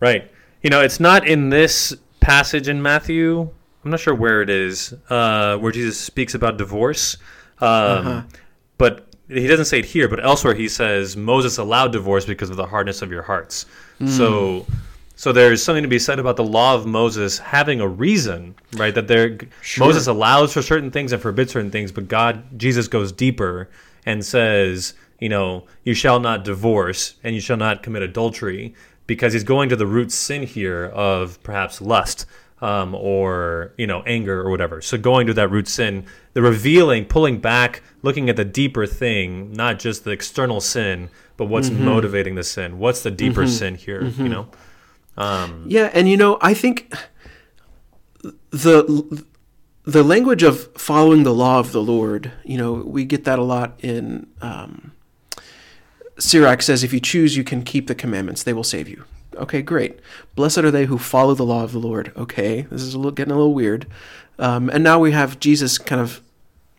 Right. 0.00 0.30
You 0.62 0.70
know, 0.70 0.80
it's 0.80 1.00
not 1.00 1.26
in 1.26 1.50
this 1.50 1.94
passage 2.20 2.68
in 2.68 2.82
Matthew. 2.82 3.48
I'm 3.84 3.90
not 3.90 4.00
sure 4.00 4.14
where 4.14 4.42
it 4.42 4.50
is, 4.50 4.94
uh, 5.10 5.56
where 5.58 5.70
Jesus 5.72 5.98
speaks 5.98 6.34
about 6.34 6.56
divorce. 6.56 7.16
Um, 7.60 7.68
Uh-huh. 7.68 8.22
But 8.78 9.06
he 9.28 9.46
doesn't 9.46 9.64
say 9.66 9.78
it 9.78 9.84
here, 9.86 10.06
but 10.08 10.22
elsewhere 10.24 10.54
he 10.54 10.68
says 10.68 11.16
Moses 11.16 11.56
allowed 11.58 11.92
divorce 11.92 12.24
because 12.26 12.50
of 12.50 12.56
the 12.56 12.66
hardness 12.66 13.00
of 13.02 13.10
your 13.10 13.22
hearts. 13.22 13.64
Hmm. 13.98 14.06
So, 14.08 14.66
so 15.16 15.32
there's 15.32 15.62
something 15.62 15.82
to 15.82 15.88
be 15.88 15.98
said 15.98 16.18
about 16.18 16.36
the 16.36 16.44
law 16.44 16.74
of 16.74 16.86
Moses 16.86 17.38
having 17.38 17.80
a 17.80 17.88
reason, 17.88 18.54
right? 18.74 18.94
That 18.94 19.08
there, 19.08 19.38
Moses 19.78 20.06
allows 20.06 20.52
for 20.52 20.60
certain 20.60 20.90
things 20.90 21.10
and 21.10 21.20
forbids 21.20 21.52
certain 21.52 21.70
things, 21.70 21.90
but 21.90 22.06
God, 22.06 22.58
Jesus 22.58 22.86
goes 22.86 23.12
deeper 23.12 23.70
and 24.04 24.24
says, 24.24 24.92
you 25.18 25.30
know, 25.30 25.64
you 25.84 25.94
shall 25.94 26.20
not 26.20 26.44
divorce 26.44 27.14
and 27.24 27.34
you 27.34 27.40
shall 27.40 27.56
not 27.56 27.82
commit 27.82 28.02
adultery 28.02 28.74
because 29.06 29.32
he's 29.32 29.42
going 29.42 29.70
to 29.70 29.76
the 29.76 29.86
root 29.86 30.12
sin 30.12 30.42
here 30.42 30.84
of 30.84 31.42
perhaps 31.42 31.80
lust 31.80 32.26
um, 32.60 32.94
or 32.94 33.72
you 33.76 33.86
know 33.86 34.02
anger 34.02 34.40
or 34.40 34.50
whatever. 34.50 34.80
So 34.80 34.98
going 34.98 35.26
to 35.26 35.34
that 35.34 35.50
root 35.50 35.68
sin, 35.68 36.06
the 36.32 36.42
revealing, 36.42 37.04
pulling 37.04 37.38
back, 37.38 37.82
looking 38.02 38.28
at 38.28 38.36
the 38.36 38.44
deeper 38.44 38.86
thing, 38.86 39.52
not 39.52 39.78
just 39.78 40.04
the 40.04 40.10
external 40.10 40.60
sin, 40.60 41.10
but 41.36 41.46
what's 41.46 41.68
mm-hmm. 41.70 41.84
motivating 41.84 42.34
the 42.34 42.44
sin. 42.44 42.78
What's 42.78 43.02
the 43.02 43.10
deeper 43.10 43.42
mm-hmm. 43.42 43.50
sin 43.50 43.74
here? 43.76 44.02
You 44.02 44.10
mm-hmm. 44.10 44.26
know. 44.28 44.48
Um, 45.16 45.64
Yeah, 45.66 45.90
and 45.92 46.08
you 46.08 46.16
know, 46.16 46.38
I 46.40 46.54
think 46.54 46.94
the 48.50 49.24
the 49.84 50.02
language 50.02 50.42
of 50.42 50.68
following 50.74 51.22
the 51.22 51.32
law 51.34 51.60
of 51.60 51.72
the 51.72 51.82
Lord, 51.82 52.32
you 52.44 52.58
know, 52.58 52.72
we 52.72 53.04
get 53.04 53.24
that 53.24 53.38
a 53.38 53.42
lot 53.42 53.78
in 53.80 54.26
um, 54.42 54.92
Sirach 56.18 56.62
says, 56.62 56.82
"If 56.82 56.92
you 56.92 57.00
choose, 57.00 57.36
you 57.36 57.44
can 57.44 57.62
keep 57.62 57.86
the 57.86 57.94
commandments; 57.94 58.42
they 58.42 58.52
will 58.52 58.64
save 58.64 58.88
you." 58.88 59.04
Okay, 59.36 59.62
great. 59.62 60.00
Blessed 60.34 60.58
are 60.58 60.70
they 60.70 60.86
who 60.86 60.98
follow 60.98 61.34
the 61.34 61.44
law 61.44 61.62
of 61.62 61.72
the 61.72 61.78
Lord. 61.78 62.10
Okay, 62.16 62.62
this 62.62 62.82
is 62.82 62.94
a 62.94 62.98
little, 62.98 63.12
getting 63.12 63.32
a 63.32 63.36
little 63.36 63.54
weird, 63.54 63.86
um, 64.38 64.70
and 64.70 64.82
now 64.82 64.98
we 64.98 65.12
have 65.12 65.38
Jesus 65.40 65.78
kind 65.78 66.00
of 66.00 66.20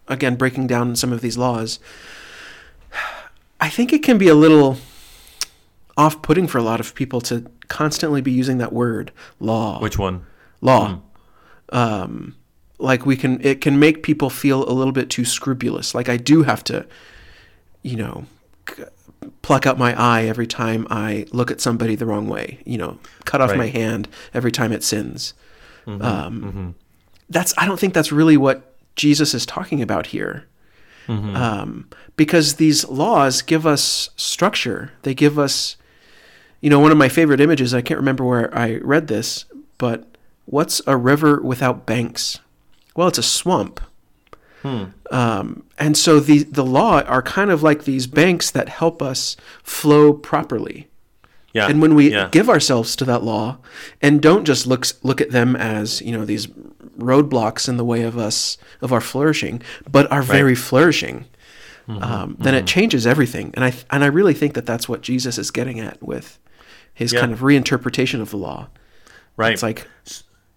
again 0.08 0.36
breaking 0.36 0.68
down 0.68 0.96
some 0.96 1.14
of 1.14 1.22
these 1.22 1.38
laws. 1.38 1.80
I 3.60 3.70
think 3.70 3.92
it 3.94 4.04
can 4.04 4.18
be 4.18 4.28
a 4.28 4.36
little 4.36 4.78
off-putting 5.98 6.48
for 6.48 6.58
a 6.60 6.64
lot 6.64 6.80
of 6.80 6.94
people 6.96 7.20
to 7.22 7.46
constantly 7.68 8.22
be 8.22 8.32
using 8.32 8.60
that 8.60 8.72
word 8.72 9.12
law. 9.40 9.80
Which 9.82 9.98
one? 9.98 10.26
law. 10.62 11.00
Um 11.70 12.36
like 12.80 13.06
we 13.06 13.16
can 13.18 13.44
it 13.44 13.60
can 13.62 13.80
make 13.80 14.04
people 14.04 14.30
feel 14.30 14.68
a 14.70 14.74
little 14.74 14.94
bit 14.94 15.10
too 15.10 15.26
scrupulous. 15.26 15.96
Like 15.96 16.10
i 16.10 16.18
do 16.18 16.44
have 16.44 16.64
to 16.66 16.86
you 17.82 17.96
know 17.96 18.26
c- 18.70 18.84
pluck 19.42 19.66
out 19.66 19.78
my 19.80 20.00
eye 20.00 20.26
every 20.26 20.46
time 20.48 20.86
i 20.90 21.26
look 21.32 21.50
at 21.52 21.60
somebody 21.60 21.96
the 21.96 22.06
wrong 22.06 22.28
way 22.28 22.60
you 22.66 22.78
know 22.78 23.00
cut 23.26 23.42
off 23.42 23.50
Right. 23.50 23.58
my 23.58 23.68
hand 23.68 24.08
every 24.34 24.52
time 24.52 24.72
it 24.72 24.84
sins. 24.84 25.34
Um 25.88 26.76
that's 27.30 27.54
i 27.58 27.66
don't 27.66 27.80
think 27.80 27.94
that's 27.94 28.12
really 28.12 28.38
what 28.38 28.76
jesus 28.96 29.34
is 29.34 29.46
talking 29.46 29.82
about 29.82 30.08
here. 30.08 30.46
Um, 31.10 31.88
because 32.18 32.56
these 32.56 32.86
laws 32.90 33.42
give 33.42 33.66
us 33.66 34.10
structure. 34.18 34.92
They 35.04 35.14
give 35.14 35.40
us 35.40 35.78
you 36.62 36.70
know, 36.70 36.80
one 36.80 36.92
of 36.92 36.98
my 36.98 37.10
favorite 37.10 37.42
images, 37.42 37.74
I 37.74 37.82
can't 37.82 38.00
remember 38.00 38.24
where 38.24 38.56
I 38.58 38.78
read 38.78 39.08
this, 39.08 39.46
but 39.78 40.08
what's 40.46 40.82
a 40.88 40.98
river 40.98 41.42
without 41.42 41.86
banks? 41.86 42.40
Well, 42.96 43.08
it's 43.08 43.18
a 43.18 43.24
swamp. 43.24 43.80
Hmm. 44.64 44.86
Um, 45.12 45.64
and 45.78 45.96
so 45.96 46.20
the 46.20 46.44
the 46.44 46.66
law 46.66 47.02
are 47.02 47.22
kind 47.22 47.52
of 47.52 47.62
like 47.62 47.84
these 47.84 48.08
banks 48.08 48.50
that 48.52 48.70
help 48.70 49.02
us 49.02 49.38
flow 49.62 50.14
properly. 50.14 50.88
Yeah. 51.54 51.68
And 51.68 51.82
when 51.82 51.96
we 51.96 52.12
yeah. 52.12 52.30
give 52.32 52.50
ourselves 52.50 52.96
to 52.98 53.06
that 53.06 53.24
law 53.24 53.58
and 54.02 54.22
don't 54.22 54.46
just 54.46 54.66
look 54.66 54.88
look 55.04 55.22
at 55.22 55.32
them 55.32 55.56
as, 55.56 56.02
you 56.02 56.12
know, 56.12 56.26
these 56.26 56.48
roadblocks 56.98 57.70
in 57.70 57.78
the 57.78 57.86
way 57.86 58.02
of 58.02 58.18
us 58.18 58.58
of 58.82 58.92
our 58.92 59.02
flourishing, 59.02 59.62
but 59.90 60.12
are 60.12 60.24
very 60.24 60.56
flourishing, 60.56 61.26
Mm-hmm. 61.88 62.04
um, 62.04 62.36
then 62.38 62.54
it 62.54 62.68
changes 62.68 63.08
everything. 63.08 63.52
And 63.54 63.64
I 63.64 63.74
and 63.90 64.04
I 64.04 64.08
really 64.08 64.34
think 64.34 64.56
that 64.56 64.66
that's 64.66 64.90
what 64.90 65.02
Jesus 65.02 65.38
is 65.38 65.52
getting 65.52 65.80
at 65.80 66.04
with 66.04 66.38
his 66.98 67.14
Yeah. 67.14 67.22
kind 67.22 67.32
of 67.34 67.40
reinterpretation 67.40 68.20
of 68.22 68.30
the 68.32 68.38
law. 68.38 68.68
right. 69.38 69.54
It's 69.54 69.64
like 69.64 69.88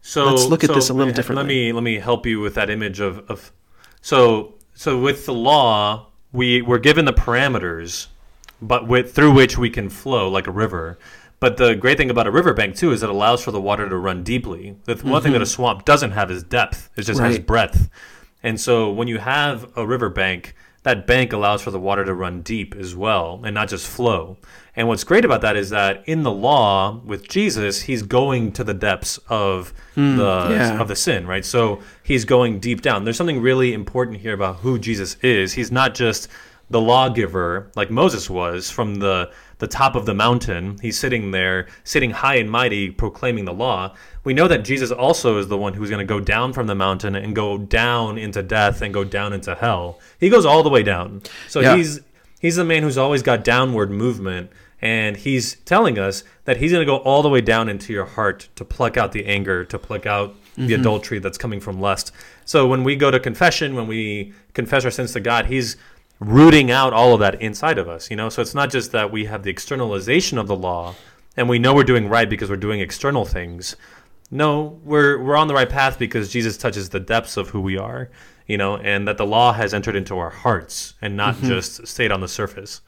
So 0.01 0.25
Let's 0.25 0.47
look 0.47 0.65
at 0.65 0.73
this 0.73 0.89
a 0.89 0.95
little 0.95 1.13
differently. 1.13 1.43
Let 1.45 1.49
me 1.49 1.73
let 1.73 1.83
me 1.83 1.99
help 1.99 2.25
you 2.27 2.41
with 2.41 2.55
that 2.55 2.71
image 2.71 2.99
of, 3.01 3.19
of 3.31 3.53
so 4.01 4.55
so 4.75 4.99
with 4.99 5.27
the 5.27 5.35
law 5.35 6.07
we 6.33 6.63
we're 6.63 6.79
given 6.79 7.05
the 7.05 7.13
parameters, 7.13 8.07
but 8.63 8.87
with 8.89 9.13
through 9.15 9.33
which 9.35 9.59
we 9.59 9.69
can 9.71 9.89
flow 9.91 10.29
like 10.31 10.47
a 10.47 10.51
river. 10.53 10.99
But 11.41 11.57
the 11.57 11.75
great 11.75 11.97
thing 11.99 12.11
about 12.11 12.27
a 12.27 12.31
riverbank 12.31 12.77
too 12.77 12.93
is 12.93 13.03
it 13.03 13.09
allows 13.11 13.43
for 13.45 13.51
the 13.51 13.61
water 13.61 13.89
to 13.89 13.97
run 13.97 14.23
deeply. 14.23 14.77
The 14.85 14.95
th- 14.95 15.05
one 15.05 15.23
thing 15.23 15.33
that 15.33 15.43
a 15.43 15.47
swamp 15.47 15.85
doesn't 15.85 16.13
have 16.13 16.31
is 16.31 16.43
depth; 16.43 16.89
it 16.97 17.03
just 17.03 17.21
has 17.21 17.37
Mm-hmm. 17.37 17.45
Breadth. 17.47 17.91
And 18.43 18.59
so 18.61 18.91
when 18.91 19.09
you 19.09 19.19
have 19.19 19.71
a 19.77 19.87
riverbank, 19.87 20.55
that 20.83 21.07
bank 21.07 21.33
allows 21.35 21.61
for 21.63 21.71
the 21.71 21.81
water 21.81 22.05
to 22.07 22.15
run 22.15 22.41
deep 22.41 22.75
as 22.75 22.95
well 22.97 23.41
and 23.45 23.55
not 23.55 23.69
just 23.69 23.87
flow. 23.87 24.39
And 24.77 24.89
what's 24.89 25.05
great 25.05 25.25
about 25.25 25.41
that 25.43 25.57
is 25.57 25.71
that 25.71 26.03
in 26.07 26.23
the 26.23 26.31
law 26.31 27.01
with 27.05 27.29
Jesus, 27.29 27.83
he's 27.83 28.03
going 28.03 28.53
to 28.53 28.65
the 28.65 28.75
depths 28.75 29.19
of 29.29 29.73
hmm, 29.95 30.17
the 30.17 30.49
yeah. 30.51 30.81
of 30.81 30.89
the 30.89 30.97
sin, 30.97 31.27
right? 31.27 31.45
So 31.45 31.81
he's 32.03 32.25
going 32.25 32.61
deep 32.61 32.81
down. 32.81 33.05
There's 33.05 33.17
something 33.17 33.41
really 33.41 33.73
important 33.73 34.19
here 34.19 34.35
about 34.35 34.57
who 34.57 34.79
Jesus 34.79 35.17
is. 35.23 35.55
He's 35.55 35.73
not 35.73 35.95
just 35.95 36.29
the 36.71 36.81
lawgiver 36.81 37.71
like 37.75 37.91
Moses 37.91 38.31
was 38.31 38.71
from 38.71 38.97
the 38.97 39.31
the 39.59 39.67
top 39.67 39.95
of 39.95 40.07
the 40.07 40.15
mountain. 40.15 40.79
He's 40.81 40.99
sitting 40.99 41.33
there, 41.33 41.67
sitting 41.85 42.13
high 42.13 42.37
and 42.37 42.51
mighty, 42.51 42.91
proclaiming 42.91 43.45
the 43.45 43.53
law. 43.53 43.95
We 44.25 44.33
know 44.33 44.49
that 44.49 44.65
Jesus 44.65 44.91
also 44.91 45.37
is 45.39 45.49
the 45.49 45.59
one 45.59 45.75
who's 45.75 45.91
going 45.91 46.07
to 46.07 46.11
go 46.15 46.21
down 46.21 46.55
from 46.55 46.67
the 46.67 46.75
mountain 46.75 47.15
and 47.15 47.37
go 47.37 47.59
down 47.59 48.17
into 48.17 48.43
death 48.43 48.81
and 48.81 48.95
go 48.95 49.05
down 49.05 49.35
into 49.35 49.55
hell. 49.55 49.99
He 50.19 50.31
goes 50.31 50.47
all 50.47 50.63
the 50.63 50.71
way 50.71 50.83
down. 50.83 51.23
So 51.49 51.61
Yeah. 51.61 51.77
he's 51.77 52.01
he's 52.41 52.57
the 52.57 52.65
man 52.65 52.83
who's 52.83 52.99
always 52.99 53.23
got 53.23 53.45
downward 53.45 53.93
movement 53.93 54.51
and 54.83 55.19
he's 55.19 55.57
telling 55.57 55.99
us 55.99 56.25
that 56.47 56.57
he's 56.57 56.73
going 56.73 56.85
to 56.85 56.91
go 56.91 56.97
all 56.97 57.23
the 57.23 57.29
way 57.29 57.41
down 57.41 57.69
into 57.69 57.93
your 57.93 58.07
heart 58.07 58.49
to 58.57 58.65
pluck 58.65 58.97
out 58.97 59.13
the 59.13 59.27
anger 59.27 59.65
to 59.65 59.79
pluck 59.79 60.07
out 60.07 60.35
the 60.57 60.63
mm-hmm. 60.63 60.81
adultery 60.81 61.19
that's 61.19 61.39
coming 61.39 61.61
from 61.61 61.81
lust. 61.81 62.13
So 62.45 62.67
when 62.67 62.83
we 62.83 62.97
go 62.97 63.11
to 63.11 63.21
confession 63.21 63.77
when 63.77 63.87
we 63.87 64.33
confess 64.55 64.85
our 64.85 64.91
sins 64.91 65.13
to 65.13 65.21
god 65.21 65.47
he's 65.47 65.77
rooting 66.19 66.71
out 66.71 66.93
all 66.93 67.15
of 67.15 67.21
that 67.21 67.41
inside 67.41 67.79
of 67.79 67.89
us 67.89 68.11
you 68.11 68.17
know? 68.17 68.29
So 68.29 68.43
it's 68.43 68.55
not 68.55 68.71
just 68.71 68.91
that 68.93 69.13
we 69.13 69.27
have 69.27 69.43
the 69.45 69.51
externalization 69.51 70.39
of 70.39 70.49
the 70.49 70.57
law 70.57 70.95
and 71.37 71.49
we 71.49 71.59
know 71.59 71.75
we're 71.75 71.85
doing 71.85 72.09
right 72.09 72.29
because 72.29 72.51
we're 72.51 72.57
doing 72.57 72.81
external 72.81 73.25
things. 73.25 73.77
No 74.31 74.81
we're 74.85 75.23
we're 75.23 75.37
on 75.37 75.49
the 75.49 75.55
right 75.55 75.69
path 75.69 75.99
because 75.99 76.33
jesus 76.33 76.57
touches 76.57 76.89
the 76.89 77.01
depths 77.01 77.37
of 77.37 77.51
who 77.51 77.61
we 77.61 77.77
are 77.77 78.11
you 78.51 78.59
know 78.59 78.77
and 78.77 79.07
that 79.09 79.17
the 79.17 79.27
law 79.27 79.53
has 79.53 79.73
entered 79.73 79.97
into 79.97 80.19
our 80.19 80.31
hearts 80.31 80.95
and 81.01 81.17
not 81.17 81.35
just 81.53 81.87
stayed 81.87 82.11
on 82.13 82.21
the 82.21 82.29
surface. 82.29 82.81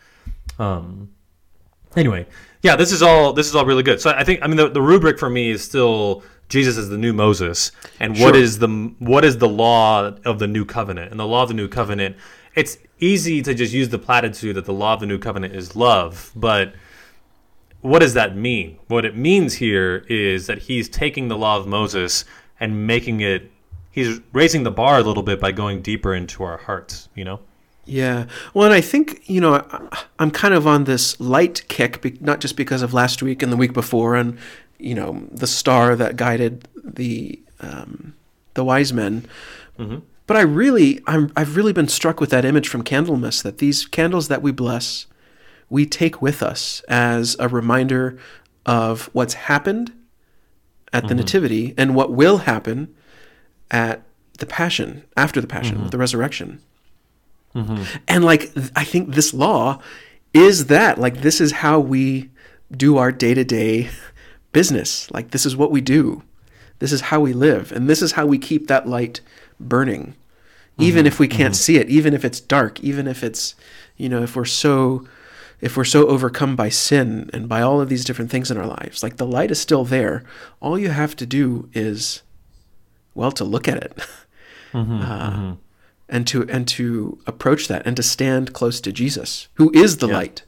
Um 0.58 1.10
anyway 1.94 2.26
yeah 2.62 2.74
this 2.74 2.90
is 2.90 3.02
all 3.02 3.32
this 3.34 3.46
is 3.46 3.54
all 3.54 3.66
really 3.66 3.82
good. 3.82 4.00
So 4.00 4.10
i 4.10 4.24
think 4.24 4.40
i 4.42 4.46
mean 4.46 4.56
the, 4.56 4.68
the 4.68 4.82
rubric 4.82 5.18
for 5.18 5.28
me 5.28 5.50
is 5.50 5.62
still 5.62 6.22
jesus 6.48 6.76
is 6.76 6.88
the 6.88 6.96
new 7.06 7.12
moses 7.12 7.70
and 8.00 8.12
what 8.22 8.34
Sure. 8.34 8.42
is 8.44 8.58
the 8.58 8.68
what 8.98 9.24
is 9.24 9.38
the 9.38 9.48
law 9.48 10.12
of 10.24 10.38
the 10.38 10.46
new 10.56 10.64
covenant? 10.64 11.10
And 11.10 11.20
the 11.20 11.26
law 11.26 11.42
of 11.44 11.48
the 11.48 11.54
new 11.62 11.68
covenant 11.68 12.16
it's 12.54 12.76
easy 12.98 13.40
to 13.42 13.52
just 13.54 13.72
use 13.72 13.88
the 13.90 13.98
platitude 13.98 14.56
that 14.56 14.64
the 14.64 14.72
law 14.82 14.94
of 14.94 15.00
the 15.00 15.06
new 15.06 15.18
covenant 15.18 15.54
is 15.54 15.76
love 15.76 16.32
but 16.34 16.74
what 17.82 17.98
does 17.98 18.14
that 18.14 18.36
mean? 18.36 18.78
What 18.86 19.04
it 19.04 19.16
means 19.16 19.54
here 19.54 20.04
is 20.08 20.46
that 20.46 20.58
he's 20.68 20.88
taking 20.88 21.28
the 21.28 21.36
law 21.36 21.56
of 21.58 21.66
moses 21.66 22.24
and 22.60 22.86
making 22.86 23.20
it 23.20 23.51
he's 23.92 24.20
raising 24.32 24.64
the 24.64 24.70
bar 24.70 24.98
a 24.98 25.02
little 25.02 25.22
bit 25.22 25.38
by 25.38 25.52
going 25.52 25.80
deeper 25.80 26.14
into 26.14 26.42
our 26.42 26.56
hearts 26.56 27.08
you 27.14 27.24
know 27.24 27.38
Yeah. 27.84 28.26
Well, 28.54 28.66
and 28.66 28.74
I 28.74 28.80
think, 28.80 29.28
you 29.28 29.40
know, 29.40 29.66
I'm 30.18 30.30
kind 30.30 30.54
of 30.54 30.66
on 30.66 30.84
this 30.84 31.18
light 31.18 31.64
kick, 31.68 32.20
not 32.20 32.40
just 32.40 32.56
because 32.56 32.82
of 32.82 32.94
last 32.94 33.22
week 33.22 33.42
and 33.42 33.50
the 33.52 33.56
week 33.56 33.72
before 33.72 34.14
and, 34.14 34.38
you 34.78 34.94
know, 34.94 35.26
the 35.30 35.46
star 35.46 35.96
that 35.96 36.16
guided 36.16 36.68
the 36.76 37.40
um, 37.60 38.14
the 38.54 38.64
wise 38.64 38.92
men. 38.92 39.26
But 40.26 40.36
I 40.36 40.42
really, 40.42 41.00
I'm, 41.06 41.32
I've 41.36 41.56
really 41.56 41.72
been 41.72 41.88
struck 41.88 42.20
with 42.20 42.30
that 42.30 42.44
image 42.44 42.68
from 42.68 42.84
Candlemas 42.84 43.42
that 43.42 43.58
these 43.58 43.86
candles 43.86 44.28
that 44.28 44.42
we 44.42 44.52
bless, 44.52 45.06
we 45.68 45.86
take 45.86 46.22
with 46.22 46.42
us 46.42 46.82
as 46.88 47.36
a 47.38 47.48
reminder 47.48 48.18
of 48.64 49.10
what's 49.12 49.34
happened 49.34 49.92
at 50.92 51.08
the 51.08 51.14
Nativity 51.14 51.74
and 51.76 51.94
what 51.94 52.12
will 52.12 52.38
happen 52.38 52.94
at 53.72 54.02
the 54.38 54.46
Passion, 54.46 55.02
after 55.16 55.40
the 55.40 55.46
Passion, 55.46 55.82
with 55.82 55.90
the 55.90 55.98
resurrection. 55.98 56.60
Mm-hmm. 57.54 57.82
And 58.08 58.24
like 58.24 58.52
I 58.76 58.84
think 58.84 59.14
this 59.14 59.34
law 59.34 59.80
is 60.32 60.66
that 60.66 60.98
like 60.98 61.20
this 61.22 61.40
is 61.40 61.52
how 61.52 61.80
we 61.80 62.30
do 62.70 62.96
our 62.96 63.12
day-to-day 63.12 63.90
business. 64.52 65.10
Like 65.10 65.30
this 65.30 65.44
is 65.44 65.56
what 65.56 65.70
we 65.70 65.80
do. 65.80 66.22
This 66.78 66.92
is 66.92 67.02
how 67.02 67.20
we 67.20 67.32
live 67.32 67.72
and 67.72 67.88
this 67.88 68.02
is 68.02 68.12
how 68.12 68.26
we 68.26 68.38
keep 68.38 68.66
that 68.66 68.88
light 68.88 69.20
burning. 69.60 70.14
Even 70.78 71.00
mm-hmm. 71.00 71.08
if 71.08 71.18
we 71.18 71.28
can't 71.28 71.54
see 71.54 71.76
it, 71.76 71.88
even 71.90 72.14
if 72.14 72.24
it's 72.24 72.40
dark, 72.40 72.80
even 72.80 73.06
if 73.06 73.22
it's 73.22 73.54
you 73.96 74.08
know, 74.08 74.22
if 74.22 74.34
we're 74.34 74.44
so 74.44 75.06
if 75.60 75.76
we're 75.76 75.84
so 75.84 76.08
overcome 76.08 76.56
by 76.56 76.70
sin 76.70 77.30
and 77.32 77.48
by 77.48 77.62
all 77.62 77.80
of 77.80 77.88
these 77.88 78.04
different 78.04 78.30
things 78.30 78.50
in 78.50 78.56
our 78.56 78.66
lives, 78.66 79.02
like 79.02 79.18
the 79.18 79.26
light 79.26 79.50
is 79.50 79.60
still 79.60 79.84
there. 79.84 80.24
All 80.60 80.78
you 80.78 80.88
have 80.88 81.14
to 81.16 81.26
do 81.26 81.68
is 81.72 82.22
well 83.14 83.32
to 83.32 83.44
look 83.44 83.68
at 83.68 83.78
it. 83.82 83.98
Uh, 84.74 85.56
and 86.08 86.26
to 86.26 86.48
and 86.48 86.66
to 86.66 87.18
approach 87.26 87.68
that 87.68 87.86
and 87.86 87.94
to 87.94 88.02
stand 88.02 88.54
close 88.54 88.80
to 88.80 88.90
Jesus, 88.90 89.48
who 89.54 89.70
is 89.74 89.98
the 89.98 90.08
Yeah. 90.08 90.14
light. 90.14 90.42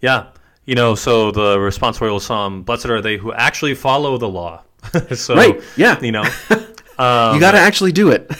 Yeah. 0.00 0.26
You 0.64 0.74
know, 0.74 0.94
so 0.94 1.30
the 1.30 1.56
responsorial 1.56 2.20
psalm, 2.20 2.62
blessed 2.62 2.86
are 2.86 3.00
they 3.00 3.16
who 3.16 3.32
actually 3.32 3.74
follow 3.74 4.18
the 4.18 4.28
law. 4.28 4.62
so, 5.14 5.34
Right, 5.34 5.60
yeah. 5.76 5.98
You 6.00 6.12
know, 6.12 6.22
um, 6.98 7.34
you 7.34 7.40
got 7.40 7.52
to 7.52 7.58
actually 7.58 7.92
do 7.92 8.10
it. 8.10 8.30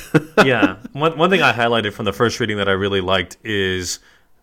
yeah. 0.45 0.77
One, 0.93 1.17
one 1.19 1.31
thing 1.31 1.43
I 1.43 1.53
highlighted 1.53 1.93
from 1.93 2.05
the 2.05 2.13
first 2.13 2.39
reading 2.41 2.59
that 2.59 2.69
I 2.69 2.73
really 2.73 3.01
liked 3.01 3.39
is 3.45 3.99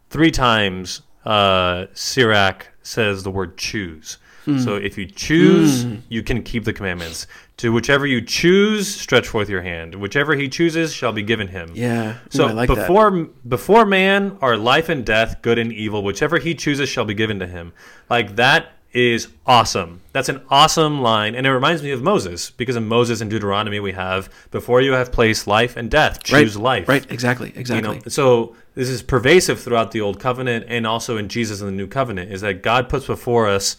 three 0.09 0.31
times 0.31 1.01
uh, 1.25 1.85
Sirach 1.93 2.67
says 2.83 3.23
the 3.23 3.31
word 3.31 3.57
choose. 3.57 4.17
Hmm. 4.45 4.59
So 4.59 4.75
if 4.75 4.97
you 4.97 5.05
choose, 5.07 5.85
you 6.09 6.21
can 6.23 6.43
keep 6.43 6.63
the 6.65 6.73
commandments. 6.73 7.27
To 7.57 7.71
whichever 7.71 8.05
you 8.05 8.21
choose, 8.21 8.87
stretch 8.87 9.27
forth 9.27 9.49
your 9.49 9.61
hand. 9.61 9.95
Whichever 9.95 10.35
he 10.35 10.47
chooses 10.49 10.93
shall 10.93 11.11
be 11.13 11.23
given 11.23 11.47
him. 11.47 11.71
yeah. 11.73 12.13
Ooh, 12.13 12.15
So 12.29 12.47
I 12.47 12.51
like 12.51 12.69
that. 12.69 12.75
before 12.75 13.11
before 13.47 13.85
man 13.85 14.37
are 14.41 14.55
life 14.57 14.89
and 14.89 15.05
death, 15.05 15.41
good 15.41 15.57
and 15.57 15.71
evil, 15.73 16.03
whichever 16.03 16.37
he 16.37 16.53
chooses 16.53 16.89
shall 16.89 17.05
be 17.05 17.13
given 17.13 17.39
to 17.39 17.47
him. 17.47 17.73
Like 18.09 18.35
that 18.35 18.73
is 18.93 19.27
awesome. 19.45 20.01
That's 20.13 20.29
an 20.29 20.41
awesome 20.49 21.01
line, 21.01 21.35
and 21.35 21.45
it 21.45 21.51
reminds 21.51 21.83
me 21.83 21.91
of 21.91 22.01
Moses 22.01 22.49
because 22.51 22.75
in 22.77 22.87
Moses 22.87 23.19
and 23.19 23.29
Deuteronomy 23.29 23.79
we 23.81 23.91
have 23.91 24.29
before 24.51 24.79
you 24.81 24.93
have 24.93 25.11
placed 25.11 25.47
life 25.47 25.75
and 25.75 25.91
death, 25.91 26.23
choose 26.23 26.55
right, 26.55 26.63
life. 26.63 26.87
Right. 26.89 27.11
Exactly. 27.11 27.49
You 27.53 27.59
Exactly. 27.59 27.95
know, 27.97 28.01
so 28.07 28.55
this 28.73 28.87
is 28.89 29.01
pervasive 29.01 29.59
throughout 29.59 29.91
the 29.91 29.99
old 30.01 30.19
covenant 30.19 30.65
and 30.69 30.85
also 30.87 31.17
in 31.17 31.27
Jesus 31.29 31.59
in 31.61 31.67
the 31.67 31.73
new 31.73 31.87
covenant 31.87 32.31
is 32.31 32.39
that 32.41 32.61
God 32.63 32.87
puts 32.89 33.05
before 33.07 33.47
us 33.47 33.75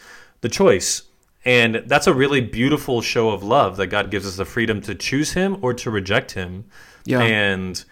the 0.47 0.55
choice. 0.55 1.03
And 1.45 1.83
that's 1.87 2.07
a 2.09 2.15
really 2.15 2.41
beautiful 2.41 3.03
show 3.03 3.31
of 3.31 3.43
love 3.43 3.77
that 3.77 3.87
God 3.89 4.11
gives 4.11 4.27
us 4.27 4.37
the 4.37 4.45
freedom 4.45 4.81
to 4.83 4.95
choose 4.95 5.33
him 5.35 5.59
or 5.63 5.75
to 5.75 5.91
reject 5.91 6.33
him. 6.33 6.65
Yeah. 7.05 7.21
And 7.21 7.85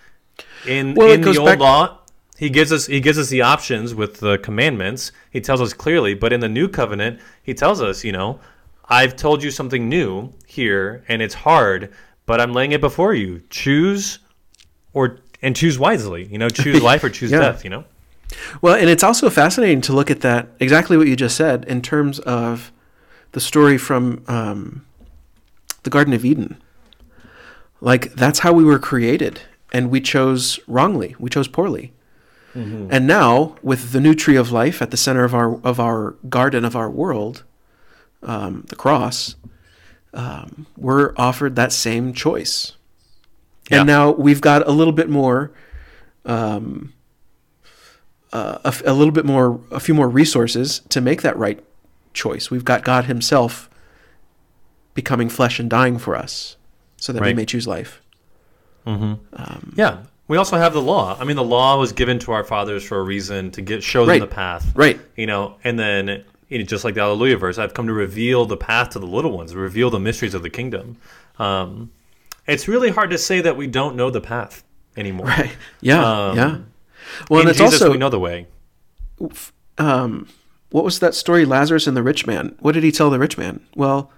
in 0.67 0.95
Well, 0.95 1.11
in 1.13 1.21
the 1.21 1.37
old 1.39 1.47
back- 1.47 1.59
law, 1.61 1.99
he 2.37 2.51
gives 2.51 2.73
us 2.73 2.87
he 2.87 3.01
gives 3.01 3.17
us 3.19 3.29
the 3.29 3.43
options 3.43 3.95
with 3.95 4.19
the 4.19 4.39
commandments. 4.39 5.13
He 5.31 5.41
tells 5.41 5.61
us 5.61 5.73
clearly, 5.73 6.15
but 6.15 6.33
in 6.33 6.41
the 6.41 6.49
new 6.49 6.69
covenant, 6.69 7.21
he 7.43 7.55
tells 7.55 7.81
us, 7.81 8.03
you 8.05 8.11
know, 8.13 8.41
I've 8.89 9.15
told 9.15 9.43
you 9.45 9.51
something 9.53 9.89
new 9.89 10.33
here 10.47 11.05
and 11.09 11.23
it's 11.23 11.35
hard, 11.35 11.93
but 12.27 12.41
I'm 12.41 12.53
laying 12.53 12.73
it 12.73 12.81
before 12.81 13.15
you. 13.15 13.43
Choose 13.51 14.19
or 14.93 15.19
and 15.43 15.55
choose 15.55 15.79
wisely. 15.79 16.25
You 16.27 16.39
know, 16.39 16.49
choose 16.49 16.83
life 16.91 17.05
or 17.05 17.11
choose 17.11 17.31
Yeah. 17.31 17.39
death. 17.41 17.63
You 17.65 17.71
know. 17.71 17.85
Well, 18.63 18.75
and 18.75 18.89
it's 18.89 19.03
also 19.03 19.31
fascinating 19.31 19.81
to 19.83 19.93
look 19.93 20.11
at 20.11 20.21
that 20.21 20.49
exactly 20.61 20.97
what 20.97 21.07
you 21.07 21.17
just 21.17 21.37
said 21.37 21.65
in 21.65 21.83
terms 21.83 22.19
of 22.21 22.73
the 23.33 23.41
story 23.41 23.79
from 23.79 24.25
um, 24.29 24.87
the 25.83 25.91
Garden 25.91 26.15
of 26.15 26.25
Eden. 26.25 26.61
Like 27.81 28.13
that's 28.15 28.41
how 28.41 28.53
we 28.53 28.65
were 28.65 28.79
created, 28.79 29.43
and 29.73 29.91
we 29.91 30.01
chose 30.01 30.59
wrongly. 30.67 31.15
We 31.19 31.31
chose 31.31 31.49
poorly. 31.49 31.93
And 32.91 33.09
now, 33.09 33.57
with 33.63 33.91
the 33.91 34.01
new 34.01 34.15
tree 34.15 34.37
of 34.37 34.53
life 34.53 34.81
at 34.81 34.93
the 34.93 34.97
center 34.97 35.25
of 35.25 35.35
our 35.35 35.61
of 35.63 35.81
our 35.81 36.13
garden 36.29 36.65
of 36.65 36.77
our 36.77 36.89
world, 36.89 37.43
um, 38.23 38.65
the 38.69 38.77
cross, 38.77 39.35
um, 40.13 40.67
we're 40.77 41.15
offered 41.17 41.57
that 41.57 41.73
same 41.73 42.13
choice. 42.13 42.77
Yeah. 43.71 43.79
And 43.79 43.89
now 43.89 44.13
we've 44.13 44.41
got 44.41 44.69
a 44.69 44.71
little 44.71 44.93
bit 44.93 45.09
more, 45.09 45.51
um, 46.25 46.93
uh, 48.35 48.59
a, 48.65 48.75
a 48.85 48.93
little 48.93 49.13
bit 49.13 49.25
more, 49.25 49.59
a 49.71 49.81
few 49.81 49.95
more 49.95 50.09
resources 50.09 50.81
to 50.91 51.01
make 51.01 51.23
that 51.23 51.37
right 51.39 51.63
choice. 52.13 52.51
We've 52.51 52.65
got 52.65 52.85
God 52.85 53.07
Himself 53.07 53.71
becoming 54.95 55.29
flesh 55.31 55.59
and 55.59 55.71
dying 55.71 55.99
for 55.99 56.15
us, 56.15 56.57
so 56.99 57.13
that 57.13 57.23
we 57.23 57.33
may 57.35 57.45
choose 57.47 57.67
life. 57.67 58.01
Yeah. 58.87 60.03
We 60.27 60.37
also 60.39 60.57
have 60.57 60.73
the 60.73 60.81
law. 60.81 61.17
I 61.21 61.25
mean, 61.25 61.37
the 61.37 61.45
law 61.45 61.79
was 61.79 61.93
given 61.93 62.19
to 62.21 62.33
our 62.33 62.45
fathers 62.45 62.83
for 62.83 62.99
a 62.99 63.03
reason 63.03 63.51
to 63.53 63.61
get 63.63 63.83
show 63.83 64.03
them 64.07 64.09
Right. 64.15 64.21
the 64.21 64.27
path. 64.27 64.73
Right. 64.75 64.99
You 65.17 65.27
know, 65.27 65.57
and 65.65 65.79
then 65.79 66.25
you 66.49 66.59
know, 66.59 66.65
just 66.65 66.85
like 66.85 66.95
the 66.95 67.01
Alleluia 67.03 67.37
verse, 67.37 67.59
I've 67.59 67.75
come 67.75 67.87
to 67.89 67.93
reveal 67.93 68.45
the 68.47 68.57
path 68.57 68.91
to 68.91 68.99
the 68.99 69.07
little 69.07 69.33
ones, 69.33 69.55
reveal 69.55 69.91
the 69.91 69.99
mysteries 70.01 70.33
of 70.35 70.43
the 70.43 70.51
kingdom. 70.51 70.97
Um, 71.39 71.91
it's 72.47 72.69
really 72.69 72.91
hard 72.91 73.11
to 73.11 73.19
say 73.19 73.41
that 73.43 73.57
we 73.57 73.67
don't 73.67 73.97
know 73.97 74.11
the 74.11 74.21
path 74.21 74.63
anymore. 74.97 75.27
Right. 75.27 75.51
Yeah. 75.81 76.03
Um, 76.29 76.37
yeah. 76.37 76.59
Well, 77.31 77.41
In 77.41 77.47
and 77.47 77.51
it's 77.51 77.59
Jesus, 77.59 77.81
also 77.83 77.93
we 77.93 77.99
know 77.99 78.09
the 78.11 78.21
way. 78.21 78.47
um, 79.79 80.29
what 80.71 80.85
was 80.85 80.99
that 81.01 81.15
story? 81.15 81.45
Lazarus 81.45 81.87
and 81.87 81.97
the 81.97 82.03
rich 82.03 82.27
man. 82.27 82.57
What 82.61 82.73
did 82.73 82.83
he 82.85 82.93
tell 82.93 83.11
the 83.11 83.19
rich 83.19 83.39
man? 83.39 83.61
Well, 83.77 84.11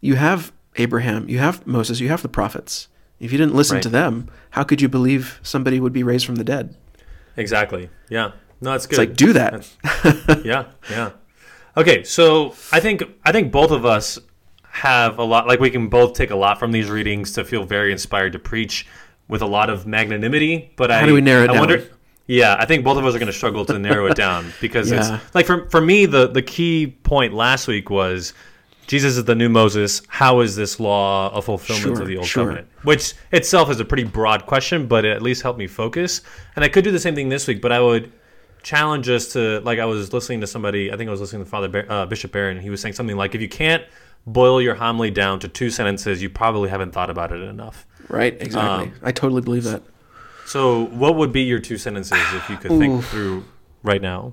you 0.00 0.16
have 0.16 0.52
Abraham, 0.76 1.28
you 1.28 1.38
have 1.38 1.66
Moses, 1.66 2.00
you 2.00 2.08
have 2.08 2.22
the 2.22 2.28
prophets. 2.28 2.88
If 3.18 3.32
you 3.32 3.38
didn't 3.38 3.54
listen 3.54 3.76
Right. 3.76 3.82
to 3.82 3.88
them, 3.88 4.28
how 4.50 4.62
could 4.62 4.82
you 4.82 4.88
believe 4.88 5.40
somebody 5.42 5.80
would 5.80 5.92
be 5.92 6.02
raised 6.02 6.26
from 6.26 6.34
the 6.36 6.44
dead? 6.44 6.76
Exactly. 7.36 7.88
Yeah. 8.08 8.32
No, 8.60 8.72
that's 8.72 8.86
good. 8.86 8.98
It's 8.98 9.08
like 9.10 9.16
do 9.16 9.32
that. 9.34 10.42
yeah, 10.44 10.64
yeah. 10.90 11.10
Okay, 11.76 12.02
so 12.04 12.54
I 12.72 12.80
think 12.80 13.02
I 13.24 13.32
think 13.32 13.52
both 13.52 13.70
of 13.70 13.84
us 13.84 14.18
have 14.70 15.18
a 15.18 15.22
lot. 15.24 15.46
Like 15.46 15.60
we 15.60 15.70
can 15.70 15.88
both 15.88 16.14
take 16.14 16.30
a 16.30 16.36
lot 16.36 16.58
from 16.58 16.72
these 16.72 16.88
readings 16.90 17.32
to 17.32 17.44
feel 17.44 17.64
very 17.64 17.92
inspired 17.92 18.32
to 18.32 18.38
preach 18.38 18.86
with 19.28 19.42
a 19.42 19.46
lot 19.46 19.68
of 19.68 19.86
magnanimity. 19.86 20.72
But 20.76 20.90
I 20.90 21.04
do 21.04 21.12
we 21.14 21.20
narrow 21.20 21.44
it 21.44 21.50
I 21.50 21.54
down? 21.54 21.60
Wonder, 21.60 21.84
yeah, 22.26 22.56
I 22.58 22.64
think 22.66 22.84
both 22.84 22.98
of 22.98 23.04
us 23.06 23.14
are 23.14 23.18
going 23.18 23.26
to 23.28 23.32
struggle 23.32 23.64
to 23.66 23.78
narrow 23.78 24.06
it 24.06 24.16
down 24.16 24.52
because 24.60 24.90
Yeah. 24.90 25.20
it's 25.22 25.34
like 25.34 25.46
for 25.46 25.68
for 25.70 25.80
me 25.80 26.06
the 26.06 26.26
the 26.26 26.42
key 26.42 26.88
point 27.02 27.34
last 27.34 27.68
week 27.68 27.90
was 27.90 28.32
Jesus 28.86 29.16
is 29.16 29.24
the 29.24 29.34
new 29.34 29.48
Moses. 29.48 30.02
How 30.08 30.38
is 30.40 30.54
this 30.54 30.78
law 30.78 31.30
a 31.34 31.42
fulfillment 31.42 31.96
Sure, 31.96 32.02
of 32.02 32.06
the 32.08 32.16
old 32.18 32.26
sure. 32.26 32.44
covenant? 32.44 32.68
Which 32.84 33.14
itself 33.32 33.68
is 33.70 33.80
a 33.80 33.84
pretty 33.84 34.04
broad 34.04 34.46
question, 34.46 34.86
but 34.86 35.04
it 35.04 35.10
at 35.10 35.22
least 35.22 35.42
helped 35.42 35.58
me 35.58 35.66
focus. 35.66 36.20
And 36.54 36.64
I 36.64 36.68
could 36.68 36.84
do 36.84 36.92
the 36.92 37.00
same 37.00 37.14
thing 37.16 37.28
this 37.28 37.48
week, 37.48 37.60
but 37.60 37.72
I 37.72 37.80
would 37.80 38.12
challenge 38.62 39.08
us 39.08 39.32
to 39.32 39.60
like 39.60 39.78
I 39.80 39.84
was 39.86 40.12
listening 40.12 40.40
to 40.42 40.46
somebody. 40.46 40.92
I 40.92 40.96
think 40.96 41.08
I 41.08 41.10
was 41.10 41.20
listening 41.20 41.44
to 41.44 41.50
Father 41.50 41.68
Bar- 41.68 41.86
uh, 41.88 42.06
Bishop 42.06 42.30
Barron. 42.32 42.60
He 42.60 42.70
was 42.70 42.80
saying 42.80 42.94
something 42.94 43.16
like, 43.16 43.34
if 43.34 43.40
you 43.40 43.48
can't 43.48 43.82
boil 44.26 44.60
your 44.62 44.74
homily 44.76 45.10
down 45.10 45.38
to 45.40 45.48
two 45.48 45.70
sentences, 45.70 46.22
you 46.22 46.28
probably 46.30 46.68
haven't 46.68 46.92
thought 46.92 47.10
about 47.10 47.32
it 47.32 47.40
enough. 47.42 47.86
right, 48.08 48.36
exactly. 48.40 48.86
Um, 48.88 48.94
I 49.02 49.10
totally 49.12 49.40
believe 49.42 49.64
that. 49.64 49.82
So, 50.46 50.86
what 50.86 51.16
would 51.16 51.32
be 51.32 51.42
your 51.42 51.58
two 51.58 51.76
sentences 51.76 52.18
if 52.34 52.48
you 52.48 52.56
could 52.56 52.70
think 52.78 53.04
through 53.04 53.44
right 53.82 54.00
now? 54.00 54.32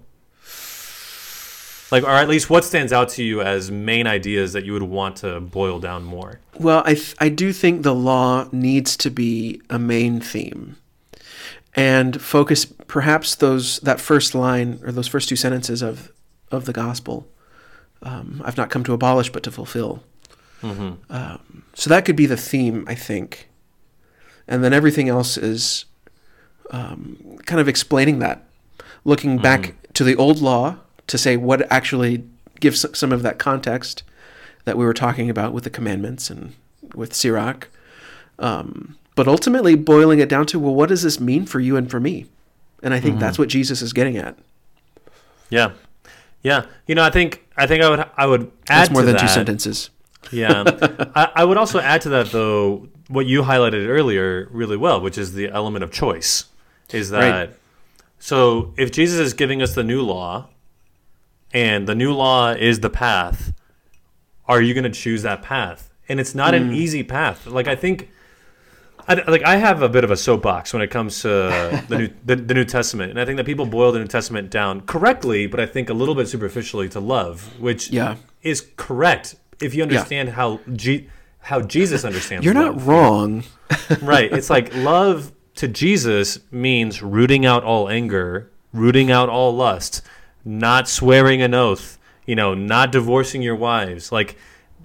Like, 1.91 2.03
or 2.03 2.09
at 2.09 2.27
least 2.27 2.49
what 2.49 2.63
stands 2.63 2.91
out 2.91 3.09
to 3.09 3.23
you 3.23 3.41
as 3.41 3.69
main 3.69 4.07
ideas 4.07 4.53
that 4.53 4.63
you 4.63 4.73
would 4.73 4.83
want 4.83 5.17
to 5.17 5.39
boil 5.39 5.79
down 5.79 6.03
more? 6.03 6.39
Well, 6.59 6.81
I 6.85 6.93
th- 6.95 7.15
I 7.19 7.29
do 7.29 7.53
think 7.53 7.83
the 7.83 7.93
law 7.93 8.47
needs 8.51 8.97
to 8.97 9.09
be 9.11 9.61
a 9.69 9.77
main 9.77 10.19
theme, 10.19 10.77
and 11.75 12.19
focus 12.21 12.65
perhaps 12.65 13.35
those 13.35 13.79
that 13.79 13.99
first 13.99 14.33
line 14.33 14.79
or 14.83 14.91
those 14.91 15.07
first 15.07 15.29
two 15.29 15.35
sentences 15.35 15.81
of 15.81 16.11
of 16.51 16.65
the 16.65 16.73
gospel. 16.73 17.27
Um, 18.01 18.41
I've 18.43 18.57
not 18.57 18.69
come 18.69 18.83
to 18.85 18.93
abolish, 18.93 19.31
but 19.31 19.43
to 19.43 19.51
fulfill. 19.51 20.03
Um, 20.63 21.63
so 21.73 21.89
that 21.89 22.05
could 22.05 22.15
be 22.15 22.25
the 22.25 22.37
theme, 22.37 22.85
I 22.87 22.95
think, 22.95 23.49
and 24.47 24.63
then 24.63 24.71
everything 24.73 25.09
else 25.09 25.37
is 25.37 25.85
um, 26.73 27.37
kind 27.45 27.61
of 27.61 27.69
explaining 27.69 28.19
that, 28.19 28.43
looking 29.05 29.37
back 29.37 29.75
to 29.93 30.03
the 30.03 30.15
old 30.15 30.41
law 30.41 30.77
to 31.07 31.17
say 31.17 31.37
what 31.37 31.71
actually 31.71 32.23
gives 32.59 32.85
some 32.97 33.11
of 33.13 33.21
that 33.21 33.37
context 33.39 34.03
that 34.65 34.77
we 34.77 34.83
were 34.83 34.93
talking 34.93 35.29
about 35.29 35.53
with 35.53 35.63
the 35.63 35.69
commandments 35.69 36.29
and 36.29 36.55
with 36.95 37.13
Sirach. 37.13 37.69
Um, 38.39 38.97
but 39.15 39.27
ultimately, 39.27 39.75
boiling 39.75 40.19
it 40.19 40.27
down 40.27 40.47
to, 40.47 40.59
well, 40.59 40.73
what 40.73 40.89
does 40.89 41.03
this 41.03 41.19
mean 41.19 41.45
for 41.45 41.59
you 41.59 41.77
and 41.77 41.89
for 41.89 41.99
me? 41.99 42.25
And 42.81 42.93
I 42.93 42.99
think 42.99 43.19
that's 43.19 43.37
what 43.39 43.47
Jesus 43.47 43.81
is 43.81 43.93
getting 43.93 44.17
at. 44.17 44.37
Yeah, 45.49 45.71
yeah. 46.41 46.65
You 46.87 46.95
know, 46.95 47.03
I 47.03 47.11
think 47.11 47.47
I 47.55 47.67
think 47.67 47.83
I 47.83 47.89
would 47.89 48.05
I 48.17 48.25
would 48.25 48.51
add 48.67 48.81
That's 48.81 48.89
more 48.89 49.03
than 49.03 49.13
that, 49.13 49.21
two 49.21 49.27
sentences. 49.27 49.89
Yeah, 50.31 50.63
I, 51.15 51.31
I 51.35 51.45
would 51.45 51.57
also 51.57 51.79
add 51.79 52.01
to 52.01 52.09
that 52.09 52.31
though 52.31 52.89
what 53.07 53.25
you 53.25 53.43
highlighted 53.43 53.87
earlier 53.87 54.47
really 54.51 54.75
well, 54.75 54.99
which 54.99 55.17
is 55.17 55.33
the 55.33 55.49
element 55.49 55.83
of 55.83 55.91
choice. 55.91 56.45
Is 56.91 57.09
that 57.09 57.29
Right. 57.31 57.49
so? 58.19 58.73
If 58.77 58.91
Jesus 58.91 59.19
is 59.19 59.33
giving 59.33 59.61
us 59.61 59.73
the 59.75 59.83
new 59.83 60.01
law, 60.01 60.49
and 61.53 61.87
the 61.87 61.95
new 61.95 62.13
law 62.13 62.51
is 62.51 62.79
the 62.81 62.89
path, 62.89 63.53
are 64.47 64.61
you 64.61 64.73
going 64.73 64.83
to 64.83 64.89
choose 64.89 65.21
that 65.23 65.41
path? 65.41 65.91
And 66.09 66.19
it's 66.19 66.35
not 66.35 66.53
an 66.53 66.69
mm. 66.71 66.75
easy 66.75 67.03
path. 67.03 67.45
Like 67.47 67.67
I 67.67 67.75
think. 67.75 68.09
I, 69.05 69.15
like 69.15 69.43
I 69.43 69.57
have 69.57 69.81
a 69.81 69.89
bit 69.89 70.05
of 70.05 70.11
a 70.11 70.15
soapbox 70.15 70.71
when 70.71 70.81
it 70.81 70.87
comes 70.89 71.23
to 71.23 71.27
the 71.89 71.97
new 71.97 72.09
the, 72.23 72.37
the 72.37 72.53
New 72.53 72.63
Testament, 72.63 73.09
and 73.09 73.19
I 73.19 73.25
think 73.25 73.35
that 73.35 73.45
people 73.45 73.65
boil 73.65 73.91
the 73.91 73.99
New 73.99 74.07
Testament 74.07 74.49
down 74.49 74.79
correctly, 74.81 75.45
but 75.45 75.59
I 75.59 75.65
think 75.65 75.89
a 75.89 75.93
little 75.93 76.15
bit 76.15 76.29
superficially 76.29 76.87
to 76.89 77.01
love, 77.01 77.59
which 77.59 77.89
Yeah. 77.89 78.15
is 78.43 78.65
correct 78.77 79.35
if 79.61 79.75
you 79.75 79.83
understand 79.83 80.29
how 80.29 80.61
G- 80.73 81.09
how 81.39 81.59
Jesus 81.59 82.05
understands. 82.09 82.45
You're 82.45 82.53
love. 82.53 82.77
not 82.77 82.85
wrong. 82.85 83.43
right. 84.01 84.31
It's 84.31 84.49
like 84.49 84.73
love 84.75 85.32
to 85.55 85.67
Jesus 85.67 86.39
means 86.51 87.01
rooting 87.01 87.45
out 87.45 87.63
all 87.63 87.89
anger, 87.89 88.51
rooting 88.71 89.11
out 89.11 89.29
all 89.29 89.55
lust, 89.55 90.01
not 90.43 90.87
swearing 90.87 91.41
an 91.41 91.53
oath, 91.53 91.97
you 92.25 92.35
know, 92.35 92.53
not 92.53 92.91
divorcing 92.91 93.41
your 93.41 93.55
wives. 93.55 94.11
Like 94.11 94.37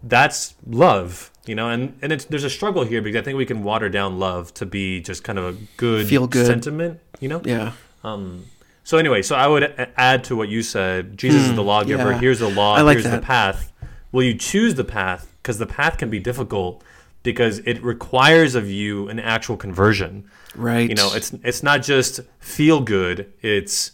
that's 0.02 0.54
love, 0.66 1.30
you 1.46 1.54
know, 1.54 1.68
and 1.70 1.98
and 2.02 2.12
it's 2.12 2.26
there's 2.26 2.44
a 2.44 2.50
struggle 2.50 2.84
here 2.84 3.02
because 3.02 3.20
I 3.20 3.24
think 3.24 3.38
we 3.38 3.46
can 3.46 3.62
water 3.62 3.88
down 3.88 4.18
love 4.18 4.52
to 4.54 4.66
be 4.66 5.00
just 5.00 5.24
kind 5.24 5.38
of 5.38 5.44
a 5.44 5.58
good 5.76 6.06
Feel 6.06 6.26
good. 6.26 6.46
sentiment, 6.46 7.00
you 7.20 7.28
know. 7.28 7.40
Yeah. 7.44 7.72
Um. 8.04 8.44
So 8.84 8.96
anyway, 8.96 9.20
so 9.22 9.36
I 9.36 9.46
would 9.46 9.90
add 9.96 10.24
to 10.24 10.36
what 10.36 10.48
you 10.48 10.62
said. 10.62 11.18
Jesus 11.18 11.48
is 11.48 11.54
the 11.54 11.62
lawgiver. 11.62 12.04
Hmm, 12.04 12.10
yeah. 12.12 12.18
Here's 12.18 12.38
the 12.38 12.48
law. 12.48 12.80
Like 12.80 12.98
here's 12.98 13.10
the 13.10 13.20
path. 13.20 13.72
Will 14.12 14.22
you 14.22 14.34
choose 14.34 14.76
the 14.76 14.84
path? 14.84 15.34
Because 15.42 15.58
the 15.58 15.66
path 15.66 15.98
can 15.98 16.08
be 16.08 16.18
difficult 16.18 16.82
because 17.22 17.58
it 17.60 17.82
requires 17.82 18.54
of 18.54 18.70
you 18.70 19.08
an 19.08 19.18
actual 19.20 19.56
conversion. 19.56 20.24
Right. 20.54 20.88
You 20.88 20.94
know, 20.94 21.10
it's 21.14 21.32
it's 21.44 21.62
not 21.62 21.82
just 21.82 22.20
feel 22.38 22.80
good. 22.80 23.32
It's 23.42 23.92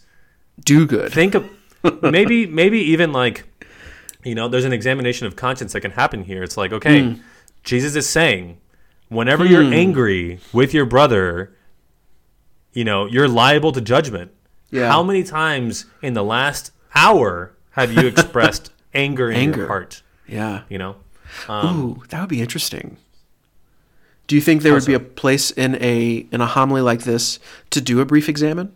do 0.63 0.85
good. 0.85 1.11
think 1.11 1.35
of 1.35 1.49
maybe 2.01 2.45
maybe 2.45 2.79
even 2.79 3.11
like 3.11 3.43
you 4.23 4.33
know 4.33 4.47
there's 4.47 4.65
an 4.65 4.73
examination 4.73 5.27
of 5.27 5.35
conscience 5.35 5.73
that 5.73 5.81
can 5.81 5.91
happen 5.91 6.23
here 6.23 6.41
it's 6.41 6.57
like 6.57 6.71
okay 6.73 7.01
Hmm. 7.03 7.13
jesus 7.63 7.95
is 7.95 8.09
saying 8.09 8.57
whenever 9.09 9.45
you're 9.45 9.61
angry 9.61 10.39
with 10.51 10.73
your 10.73 10.85
brother 10.85 11.53
you 12.73 12.83
know 12.83 13.05
you're 13.05 13.27
liable 13.27 13.71
to 13.73 13.81
judgment 13.81 14.31
Yeah. 14.71 14.87
how 14.87 15.03
many 15.03 15.21
times 15.23 15.85
in 16.01 16.13
the 16.15 16.23
last 16.23 16.71
hour 16.95 17.53
have 17.71 17.91
you 17.93 18.07
expressed 18.13 18.71
anger 18.95 19.29
in 19.29 19.37
Anger. 19.37 19.57
your 19.59 19.67
heart 19.67 20.01
yeah. 20.27 20.61
you 20.69 20.79
know 20.79 20.95
Ooh, 21.51 22.01
that 22.09 22.19
would 22.21 22.29
be 22.29 22.41
interesting. 22.41 22.97
Do 24.27 24.35
you 24.35 24.41
think 24.41 24.63
there 24.63 24.73
would 24.73 24.85
be 24.85 24.93
a 24.95 24.99
place 24.99 25.51
in 25.51 25.75
a 25.75 26.25
in 26.31 26.41
a 26.41 26.45
homily 26.47 26.81
like 26.81 27.03
this 27.03 27.39
to 27.69 27.79
do 27.81 28.01
a 28.01 28.05
brief 28.05 28.27
examen? 28.29 28.71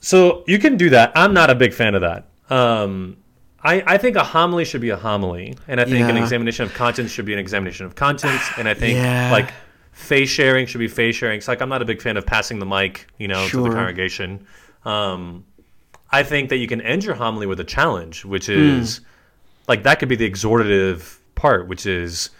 So 0.00 0.44
you 0.46 0.58
can 0.58 0.76
do 0.76 0.90
that. 0.90 1.12
I'm 1.14 1.34
not 1.34 1.50
a 1.50 1.54
big 1.54 1.72
fan 1.72 1.94
of 1.94 2.02
that. 2.02 2.26
Um, 2.50 3.16
I, 3.62 3.82
I 3.86 3.98
think 3.98 4.16
a 4.16 4.22
homily 4.22 4.64
should 4.64 4.80
be 4.80 4.90
a 4.90 4.96
homily, 4.96 5.56
and 5.66 5.80
I 5.80 5.84
think 5.84 6.08
an 6.08 6.16
examination 6.16 6.64
of 6.64 6.74
conscience 6.74 7.10
should 7.10 7.24
be 7.24 7.32
an 7.32 7.38
examination 7.40 7.86
of 7.86 7.94
conscience, 7.96 8.42
and 8.58 8.68
I 8.68 8.74
think 8.74 8.96
Yeah. 8.98 9.32
like 9.32 9.52
faith 9.92 10.28
sharing 10.28 10.66
should 10.66 10.78
be 10.78 10.86
faith 10.88 11.16
sharing. 11.16 11.38
It's 11.38 11.48
like 11.48 11.60
I'm 11.60 11.68
not 11.68 11.82
a 11.82 11.84
big 11.84 12.00
fan 12.00 12.16
of 12.16 12.24
passing 12.26 12.58
the 12.60 12.66
mic, 12.66 13.06
you 13.18 13.26
know, 13.26 13.48
to 13.48 13.62
the 13.62 13.70
congregation. 13.70 14.46
Um, 14.84 15.44
I 16.12 16.22
think 16.22 16.50
that 16.50 16.58
you 16.58 16.68
can 16.68 16.80
end 16.80 17.02
your 17.02 17.16
homily 17.16 17.46
with 17.46 17.58
a 17.58 17.64
challenge, 17.64 18.24
which 18.24 18.46
Hmm. 18.46 18.52
is 18.52 19.00
like 19.66 19.82
that 19.82 19.98
could 19.98 20.08
be 20.08 20.16
the 20.16 20.30
exhortative 20.30 21.16
part, 21.34 21.66
which 21.66 21.86
is, 21.86 22.30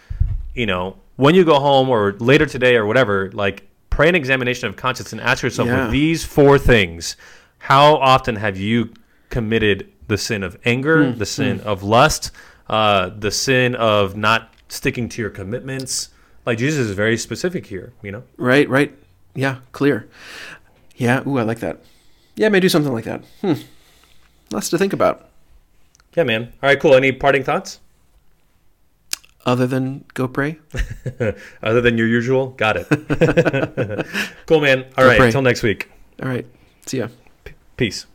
you 0.53 0.65
know, 0.65 0.95
when 1.17 1.35
you 1.35 1.43
go 1.43 1.59
home 1.59 1.89
or 1.89 2.13
later 2.19 2.45
today 2.45 2.75
or 2.75 2.85
whatever, 2.85 3.29
like 3.33 3.67
pray 3.89 4.07
an 4.09 4.15
examination 4.15 4.67
of 4.69 4.75
conscience 4.75 5.11
and 5.11 5.19
ask 5.21 5.43
yourself 5.43 5.67
Yeah. 5.67 5.83
with 5.83 5.91
these 5.91 6.23
four 6.23 6.57
things, 6.57 7.15
how 7.59 7.95
often 7.97 8.35
have 8.37 8.57
you 8.57 8.91
committed 9.29 9.89
the 10.07 10.17
sin 10.17 10.41
of 10.43 10.57
anger, 10.65 11.11
Hmm, 11.11 11.17
the 11.19 11.25
sin 11.25 11.59
of 11.61 11.83
lust, 11.83 12.31
uh, 12.69 13.09
the 13.17 13.31
sin 13.31 13.75
of 13.75 14.15
not 14.15 14.53
sticking 14.69 15.09
to 15.09 15.21
your 15.21 15.29
commitments? 15.31 16.09
Like 16.45 16.57
Jesus 16.57 16.87
is 16.87 16.91
very 16.95 17.17
specific 17.17 17.65
here, 17.65 17.91
you 18.01 18.11
know. 18.11 18.23
Right, 18.37 18.69
right. 18.69 18.93
Yeah, 19.35 19.57
clear. 19.73 20.07
Yeah, 20.95 21.27
ooh, 21.27 21.37
I 21.37 21.43
like 21.43 21.59
that. 21.59 21.79
Yeah, 22.35 22.45
I 22.47 22.49
may 22.49 22.59
do 22.59 22.69
something 22.69 22.93
like 22.93 23.03
that. 23.05 23.23
Hmm. 23.41 23.53
Lots 24.51 24.69
to 24.69 24.77
think 24.77 24.93
about. 24.93 25.27
Yeah, 26.15 26.23
man. 26.23 26.53
All 26.63 26.69
right, 26.69 26.79
cool. 26.79 26.93
Any 26.95 27.11
parting 27.11 27.43
thoughts? 27.43 27.79
Other 29.47 29.65
than 29.65 30.03
go 30.13 30.27
pray? 30.27 30.59
Other 31.63 31.81
than 31.81 31.97
your 31.97 32.07
usual, 32.07 32.49
got 32.49 32.75
it. 32.77 32.85
cool, 34.45 34.59
man. 34.59 34.85
All 34.97 35.05
right, 35.05 35.19
until 35.19 35.41
next 35.41 35.63
week. 35.63 35.89
All 36.21 36.29
right. 36.29 36.45
See 36.85 36.99
ya. 36.99 37.07
Peace. 37.77 38.05